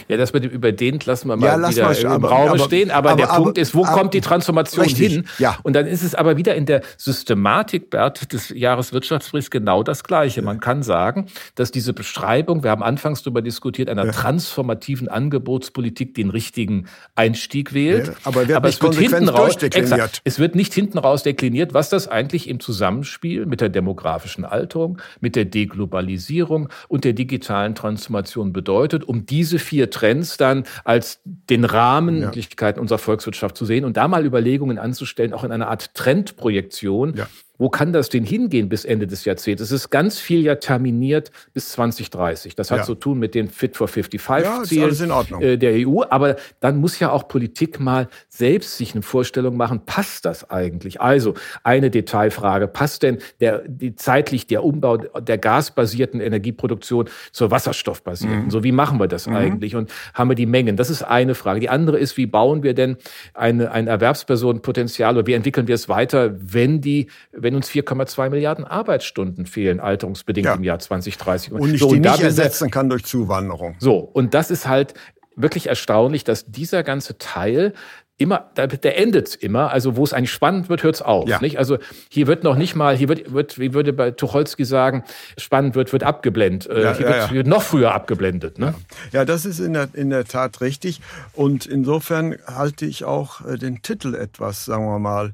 Ja, 0.09 0.17
das 0.17 0.33
mit 0.33 0.45
dem 0.45 0.51
überdehnt 0.51 1.05
lassen 1.07 1.29
wir 1.29 1.37
mal 1.37 1.47
ja, 1.47 1.69
wieder 1.69 1.85
mal, 1.85 1.97
im 1.97 2.07
aber, 2.07 2.29
Raum 2.29 2.49
aber, 2.49 2.59
stehen. 2.61 2.91
Aber, 2.91 3.11
aber, 3.11 3.23
der 3.23 3.27
Punkt 3.29 3.59
ist, 3.59 3.75
wo 3.75 3.83
kommt 3.83 4.15
die 4.15 4.21
Transformation 4.21 4.85
richtig, 4.85 5.13
hin? 5.13 5.29
Ja. 5.39 5.59
Und 5.63 5.75
dann 5.75 5.87
ist 5.87 6.03
es 6.03 6.15
aber 6.15 6.37
wieder 6.37 6.55
in 6.55 6.67
der 6.67 6.81
Systematik, 6.97 7.91
Bert, 7.91 8.33
des 8.33 8.49
Jahreswirtschaftsberichts 8.49 9.51
genau 9.51 9.83
das 9.83 10.05
Gleiche. 10.05 10.41
Man 10.43 10.61
kann 10.61 10.83
sagen, 10.83 11.27
dass 11.55 11.71
diese 11.71 11.93
Beschreibung, 11.93 12.63
wir 12.63 12.71
haben 12.71 12.83
anfangs 12.83 13.23
darüber 13.23 13.43
diskutiert, 13.43 13.91
einer 13.91 14.07
ja. 14.07 14.13
transformativen 14.13 15.09
Angebotspolitik 15.09 16.15
den 16.15 16.31
richtigen 16.31 16.87
Einstieg 17.15 17.75
wählt. 17.75 18.09
Ja, 18.09 18.13
aber, 18.25 18.47
aber 18.55 18.69
es 18.69 18.81
wird 18.81 18.95
hinten 18.95 19.29
raus, 19.29 19.57
exakt, 19.63 20.23
es 20.25 20.39
wird 20.39 20.55
nicht 20.55 20.73
hinten 20.73 20.99
raus 20.99 21.23
dekliniert, 21.23 21.75
was 21.75 21.91
das 21.91 22.09
eigentlich 22.09 22.49
im 22.49 22.61
Zusammenspiel 22.61 23.45
mit 23.45 23.61
der 23.61 23.69
demografischen 23.69 24.45
Alterung, 24.45 24.99
mit 25.21 25.37
der 25.37 25.45
Deglobalisierung 25.45 26.69
und 26.89 27.05
der 27.05 27.13
digitalen 27.13 27.75
Transformation 27.75 28.53
bedeutet, 28.53 29.05
um 29.05 29.27
diese 29.27 29.59
vier 29.59 29.91
Trends 29.99 30.37
dann 30.37 30.65
als 30.85 31.21
den 31.25 31.65
Rahmen 31.65 32.23
ja. 32.23 32.31
unserer 32.79 32.99
Volkswirtschaft 32.99 33.57
zu 33.57 33.65
sehen 33.65 33.85
und 33.85 33.97
da 33.97 34.09
mal 34.09 34.25
Überlegungen 34.25 34.79
anzustellen, 34.79 35.33
auch 35.33 35.45
in 35.45 35.53
einer 35.53 35.69
Art 35.69 35.95
Trendprojektion. 35.95 37.17
Ja 37.17 37.27
wo 37.59 37.69
kann 37.69 37.93
das 37.93 38.09
denn 38.09 38.25
hingehen 38.25 38.69
bis 38.69 38.85
Ende 38.85 39.07
des 39.07 39.25
Jahrzehnts? 39.25 39.61
Es 39.61 39.73
ist 39.73 39.91
ganz 39.91 40.19
viel 40.19 40.43
ja 40.43 40.55
terminiert 40.55 41.31
bis 41.53 41.73
2030. 41.73 42.55
Das 42.55 42.71
hat 42.71 42.79
ja. 42.79 42.85
zu 42.85 42.95
tun 42.95 43.19
mit 43.19 43.35
den 43.35 43.49
Fit 43.49 43.77
for 43.77 43.89
55-Zielen 43.89 45.09
ja, 45.09 45.41
äh, 45.41 45.59
der 45.59 45.87
EU. 45.87 46.03
Aber 46.09 46.37
dann 46.61 46.79
muss 46.79 46.99
ja 47.01 47.11
auch 47.11 47.27
Politik 47.27 47.81
mal 47.81 48.09
selbst 48.29 48.77
sich 48.77 48.95
eine 48.95 49.03
Vorstellung 49.03 49.57
machen, 49.57 49.83
passt 49.85 50.25
das 50.25 50.49
eigentlich? 50.51 51.01
Also 51.01 51.35
eine 51.65 51.91
Detailfrage, 51.91 52.69
passt 52.69 53.03
denn 53.03 53.19
der, 53.41 53.63
die, 53.67 53.97
zeitlich 53.97 54.47
der 54.47 54.63
Umbau 54.65 54.97
der 54.97 55.39
gasbasierten 55.39 56.21
Energieproduktion 56.21 57.09
zur 57.33 57.51
wasserstoffbasierten? 57.51 58.45
Mhm. 58.45 58.51
So, 58.51 58.63
wie 58.63 58.73
machen 58.73 59.01
wir 59.01 59.09
das 59.09 59.27
mhm. 59.27 59.37
eigentlich? 59.37 59.75
Und 59.75 59.91
haben 60.15 60.31
wir 60.31 60.37
die 60.37 60.47
Mengen? 60.47 60.77
Das 60.77 60.91
ist 60.91 61.03
eine 61.03 61.35
Frage. 61.35 61.61
Die 61.61 61.69
andere 61.69 61.99
ist, 61.99 62.17
wie 62.17 62.27
bauen 62.27 62.63
wir 62.63 62.75
denn 62.75 62.97
eine, 63.35 63.73
ein 63.73 63.89
Erwerbspersonenpotenzial 63.89 65.17
oder 65.17 65.27
wie 65.27 65.33
entwickeln 65.33 65.67
wir 65.67 65.75
es 65.75 65.89
weiter, 65.89 66.35
wenn 66.39 66.81
die, 66.81 67.09
wenn 67.33 67.48
wenn 67.49 67.55
uns 67.55 67.71
4,2 67.71 68.29
Milliarden 68.29 68.67
Arbeitsstunden 68.67 69.47
fehlen, 69.47 69.81
alterungsbedingt 69.81 70.45
ja. 70.45 70.55
im 70.55 70.65
Jahr 70.65 70.79
2030. 70.79 71.53
Und 71.53 71.73
ich 71.73 71.81
so, 71.81 71.89
die 71.89 71.95
und 71.95 72.03
nicht 72.03 72.21
ersetzen 72.21 72.71
kann 72.71 72.91
durch 72.91 73.05
Zuwanderung. 73.07 73.75
So, 73.79 73.97
und 74.01 74.35
das 74.35 74.51
ist 74.51 74.69
halt 74.69 74.93
wirklich 75.35 75.69
erstaunlich, 75.69 76.25
dass 76.25 76.45
dieser 76.45 76.83
ganze 76.83 77.17
Teil 77.17 77.73
immer, 78.19 78.51
der 78.57 78.99
endet 78.99 79.37
immer. 79.37 79.71
Also 79.71 79.97
wo 79.97 80.03
es 80.05 80.13
eigentlich 80.13 80.33
spannend 80.33 80.69
wird, 80.69 80.83
hört 80.83 80.97
es 80.97 81.03
auf. 81.03 81.29
Ja. 81.29 81.41
Nicht? 81.41 81.59
Also 81.59 81.79
hier 82.11 82.27
wird 82.27 82.43
noch 82.43 82.57
nicht 82.57 82.75
mal, 82.75 82.97
hier 82.97 83.09
wird, 83.09 83.33
wird 83.33 83.59
wie 83.59 83.73
würde 83.73 83.93
bei 83.93 84.11
Tucholsky 84.11 84.65
sagen, 84.65 85.05
spannend 85.39 85.77
wird, 85.77 85.93
wird 85.93 86.03
abgeblendet. 86.03 86.69
Äh, 86.69 86.83
ja, 86.83 86.95
hier 86.95 87.09
ja, 87.09 87.17
wird, 87.17 87.33
wird, 87.33 87.47
noch 87.47 87.63
früher 87.63 87.95
abgeblendet. 87.95 88.59
Ne? 88.59 88.75
Ja. 89.13 89.25
das 89.25 89.47
ist 89.47 89.61
in 89.61 89.73
der, 89.73 89.89
in 89.95 90.11
der 90.11 90.25
Tat 90.25 90.61
richtig. 90.61 91.01
Und 91.33 91.65
insofern 91.65 92.37
halte 92.47 92.87
ich 92.87 93.05
auch 93.05 93.47
äh, 93.47 93.57
den 93.57 93.83
Titel 93.83 94.17
etwas, 94.17 94.65
sagen 94.65 94.85
wir 94.87 94.99
mal, 94.99 95.33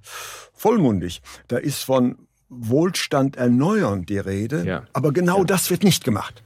vollmundig. 0.52 1.22
Da 1.48 1.56
ist 1.56 1.84
von 1.84 2.18
Wohlstand 2.50 3.36
erneuern 3.36 4.04
die 4.04 4.18
Rede, 4.18 4.84
aber 4.92 5.12
genau 5.12 5.42
das 5.42 5.70
wird 5.70 5.82
nicht 5.82 6.04
gemacht. 6.04 6.43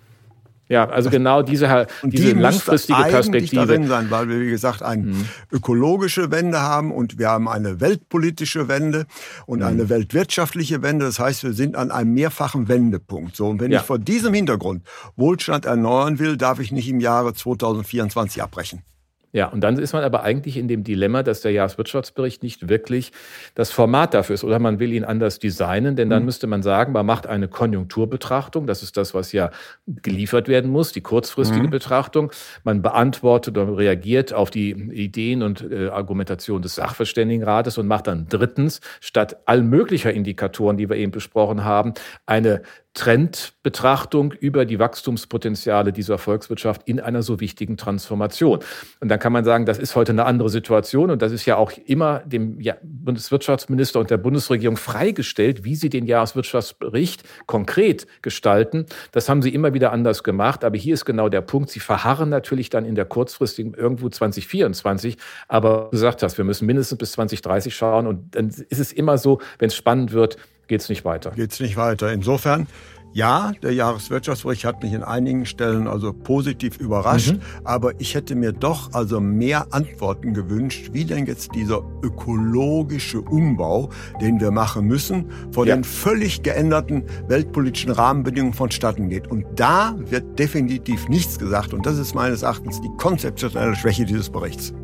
Ja, 0.69 0.89
also 0.89 1.09
genau 1.09 1.43
diese, 1.43 1.87
diese 2.03 2.35
die 2.35 2.41
langfristige 2.41 3.03
Perspektive. 3.03 3.67
darin 3.67 3.87
sein, 3.87 4.11
weil 4.11 4.29
wir, 4.29 4.41
wie 4.41 4.51
gesagt, 4.51 4.83
eine 4.83 5.03
mhm. 5.03 5.29
ökologische 5.51 6.31
Wende 6.31 6.61
haben 6.61 6.93
und 6.93 7.19
wir 7.19 7.31
haben 7.31 7.49
eine 7.49 7.81
weltpolitische 7.81 8.69
Wende 8.69 9.07
und 9.47 9.61
mhm. 9.61 9.67
eine 9.67 9.89
weltwirtschaftliche 9.89 10.83
Wende. 10.83 11.07
Das 11.07 11.19
heißt, 11.19 11.45
wir 11.45 11.53
sind 11.55 11.77
an 11.77 11.91
einem 11.91 12.13
mehrfachen 12.13 12.69
Wendepunkt. 12.69 13.37
So, 13.37 13.49
und 13.49 13.61
wenn 13.61 13.73
ja. 13.73 13.81
ich 13.81 13.87
vor 13.87 13.99
diesem 13.99 14.35
Hintergrund 14.35 14.83
Wohlstand 15.17 15.65
erneuern 15.65 16.19
will, 16.19 16.37
darf 16.37 16.61
ich 16.61 16.71
nicht 16.71 16.89
im 16.89 17.01
Jahre 17.01 17.33
2024 17.33 18.43
abbrechen. 18.43 18.83
Ja, 19.33 19.49
und 19.49 19.61
dann 19.61 19.79
ist 19.79 19.93
man 19.93 20.05
aber 20.05 20.23
eigentlich 20.23 20.57
in 20.57 20.69
dem 20.69 20.85
Dilemma, 20.85 21.23
dass 21.23 21.43
der 21.43 21.53
Jahreswirtschaftsbericht 21.53 22.43
nicht 22.43 22.69
wirklich 22.71 23.13
das 23.55 23.71
Format 23.71 24.15
dafür 24.15 24.35
ist. 24.35 24.45
Oder 24.45 24.59
man 24.59 24.81
will 24.81 24.93
ihn 24.93 25.05
anders 25.05 25.39
designen, 25.39 25.97
denn 25.97 26.09
dann 26.09 26.21
mhm. 26.21 26.27
müsste 26.27 26.47
man 26.47 26.63
sagen, 26.63 26.93
man 26.93 27.05
macht 27.05 27.27
eine 27.27 27.47
Konjunkturbetrachtung. 27.47 28.67
Das 28.67 28.83
ist 28.83 28.97
das, 28.97 29.13
was 29.13 29.33
ja 29.33 29.51
geliefert 29.87 30.49
werden 30.49 30.71
muss, 30.71 30.93
die 30.93 31.03
kurzfristige 31.03 31.67
mhm. 31.67 31.71
Betrachtung. 31.71 32.33
Man 32.65 32.81
beantwortet 32.81 33.59
oder 33.59 33.77
reagiert 33.77 34.33
auf 34.33 34.51
die 34.51 34.71
Ideen 34.71 35.43
und 35.43 35.71
äh, 35.71 35.89
Argumentation 35.89 36.63
des 36.63 36.77
Sachverständigenrates 36.77 37.77
und 37.77 37.87
macht 37.87 38.07
dann 38.07 38.27
drittens, 38.29 38.81
statt 39.01 39.37
all 39.45 39.63
möglicher 39.63 40.13
Indikatoren, 40.13 40.79
die 40.79 40.89
wir 40.89 40.97
eben 40.97 41.13
besprochen 41.13 41.65
haben, 41.65 41.93
eine 42.25 42.63
Trendbetrachtung 42.99 44.33
über 44.33 44.65
die 44.65 44.81
Wachstumspotenziale 44.81 45.93
dieser 45.93 46.19
Volkswirtschaft 46.19 46.83
in 46.87 46.99
einer 46.99 47.23
so 47.23 47.39
wichtigen 47.39 47.77
Transformation. 47.77 48.59
Und 48.99 49.09
dann 49.09 49.21
kann 49.21 49.33
man 49.33 49.45
sagen, 49.45 49.67
das 49.67 49.79
ist 49.79 49.95
heute 49.95 50.11
eine 50.11 50.25
andere 50.25 50.49
Situation 50.49 51.13
und 51.13 51.23
das 51.23 51.31
ist 51.31 51.47
ja 51.47 51.57
auch 51.57 51.71
immer 51.87 52.19
dem 52.27 52.59
Bundeswirtschaftsminister 52.83 54.01
und 54.01 54.11
der 54.11 54.17
Bundesregierung 54.17 54.77
freigestellt, 54.77 55.63
wie 55.63 55.77
sie 55.77 55.91
den 55.91 56.07
Jahreswirtschaftsbericht 56.07 57.23
konkret 57.47 58.09
gestalten. 58.21 58.87
Das 59.13 59.29
haben 59.29 59.43
sie 59.43 59.55
immer 59.55 59.75
wieder 59.75 59.93
anders 59.93 60.25
gemacht, 60.25 60.65
aber 60.65 60.77
hier 60.77 60.95
ist 60.95 61.05
genau 61.05 61.29
der 61.29 61.43
Punkt. 61.43 61.71
Sie 61.71 61.81
verharren 61.81 62.31
natürlich 62.31 62.69
dann 62.69 62.85
in 62.85 62.97
der 62.97 63.05
kurzfristigen 63.05 63.75
irgendwo 63.75 64.09
2024, 64.09 65.19
aber 65.47 65.85
du 65.85 65.91
gesagt 65.91 66.25
hast, 66.25 66.37
wir 66.37 66.45
müssen 66.45 66.67
mindestens 66.67 66.99
bis 66.99 67.13
2030 67.13 67.77
schauen 67.77 68.09
und 68.09 68.35
dann 68.35 68.49
ist 68.49 68.81
es 68.81 68.93
immer 68.93 69.19
so, 69.19 69.41
wenn 69.61 69.69
es 69.69 69.77
spannend 69.77 70.13
wird, 70.13 70.37
geht 70.69 70.83
es 70.83 70.89
nicht 70.89 71.05
weiter. 71.05 71.33
Geht 71.33 71.53
es 71.53 71.61
nicht 71.61 71.77
weiter. 71.77 72.13
Insofern, 72.13 72.67
ja, 73.15 73.53
der 73.63 73.73
Jahreswirtschaftsbericht 73.73 74.65
hat 74.65 74.83
mich 74.83 74.93
in 74.93 75.03
einigen 75.03 75.47
Stellen 75.47 75.89
also 75.89 76.13
positiv 76.13 76.79
überrascht, 76.79 77.33
mhm. 77.33 77.41
aber 77.65 77.99
ich 77.99 78.15
hätte 78.15 78.37
mir 78.37 78.53
doch 78.53 78.93
also 78.93 79.19
mehr 79.19 79.69
Antworten 79.71 80.35
gewünscht, 80.35 80.91
wie 80.93 81.05
denn 81.05 81.27
jetzt 81.27 81.55
dieser 81.55 81.83
ökologische 82.03 83.23
Umbau, 83.23 83.89
den 84.21 84.39
wir 84.41 84.51
machen 84.51 84.87
müssen, 84.87 85.31
vor 85.53 85.67
ja. 85.67 85.75
den 85.75 85.85
völlig 85.85 86.43
geänderten 86.43 87.05
weltpolitischen 87.29 87.91
Rahmenbedingungen 87.91 88.55
vonstatten 88.55 89.09
geht. 89.09 89.27
Und 89.27 89.47
da 89.57 89.97
wird 89.99 90.39
definitiv 90.39 91.09
nichts 91.09 91.39
gesagt 91.39 91.73
und 91.73 91.87
das 91.87 91.99
ist 91.99 92.15
meines 92.15 92.43
Erachtens 92.43 92.81
die 92.83 92.91
konzeptionelle 92.99 93.75
Schwäche 93.75 94.05
dieses 94.05 94.29
Berichts. 94.29 94.75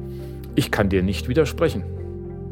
Ich 0.54 0.70
kann 0.70 0.88
dir 0.88 1.02
nicht 1.02 1.28
widersprechen. 1.28 1.84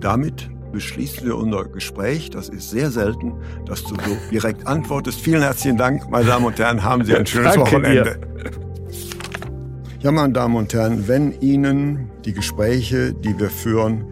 Damit 0.01 0.51
beschließen 0.73 1.25
wir 1.25 1.37
unser 1.37 1.65
Gespräch. 1.67 2.31
Das 2.31 2.49
ist 2.49 2.71
sehr 2.71 2.91
selten, 2.91 3.35
dass 3.67 3.83
du 3.85 3.91
so 3.91 4.17
direkt 4.31 4.67
antwortest. 4.67 5.21
Vielen 5.21 5.43
herzlichen 5.43 5.77
Dank, 5.77 6.11
meine 6.11 6.27
Damen 6.27 6.47
und 6.47 6.59
Herren. 6.59 6.83
Haben 6.83 7.05
Sie 7.05 7.15
ein 7.15 7.27
schönes 7.27 7.55
Danke 7.55 7.73
Wochenende. 7.73 8.19
Dir. 8.19 8.51
Ja, 10.01 10.11
meine 10.11 10.33
Damen 10.33 10.57
und 10.57 10.75
Herren, 10.75 11.07
wenn 11.07 11.41
Ihnen 11.41 12.11
die 12.25 12.33
Gespräche, 12.33 13.13
die 13.13 13.39
wir 13.39 13.51
führen 13.51 14.05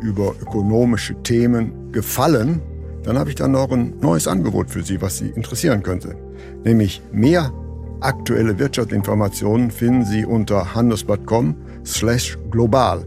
über 0.00 0.34
ökonomische 0.42 1.14
Themen 1.22 1.92
gefallen, 1.92 2.60
dann 3.04 3.16
habe 3.18 3.30
ich 3.30 3.36
dann 3.36 3.52
noch 3.52 3.70
ein 3.70 3.94
neues 4.00 4.26
Angebot 4.26 4.70
für 4.70 4.82
Sie, 4.82 5.00
was 5.00 5.18
Sie 5.18 5.28
interessieren 5.28 5.84
könnte. 5.84 6.16
Nämlich 6.64 7.00
mehr 7.12 7.52
aktuelle 8.00 8.58
Wirtschaftsinformationen 8.58 9.70
finden 9.70 10.04
Sie 10.04 10.24
unter 10.24 10.74
handelsblatt.com 10.74 11.54
slash 11.84 12.36
global 12.50 13.06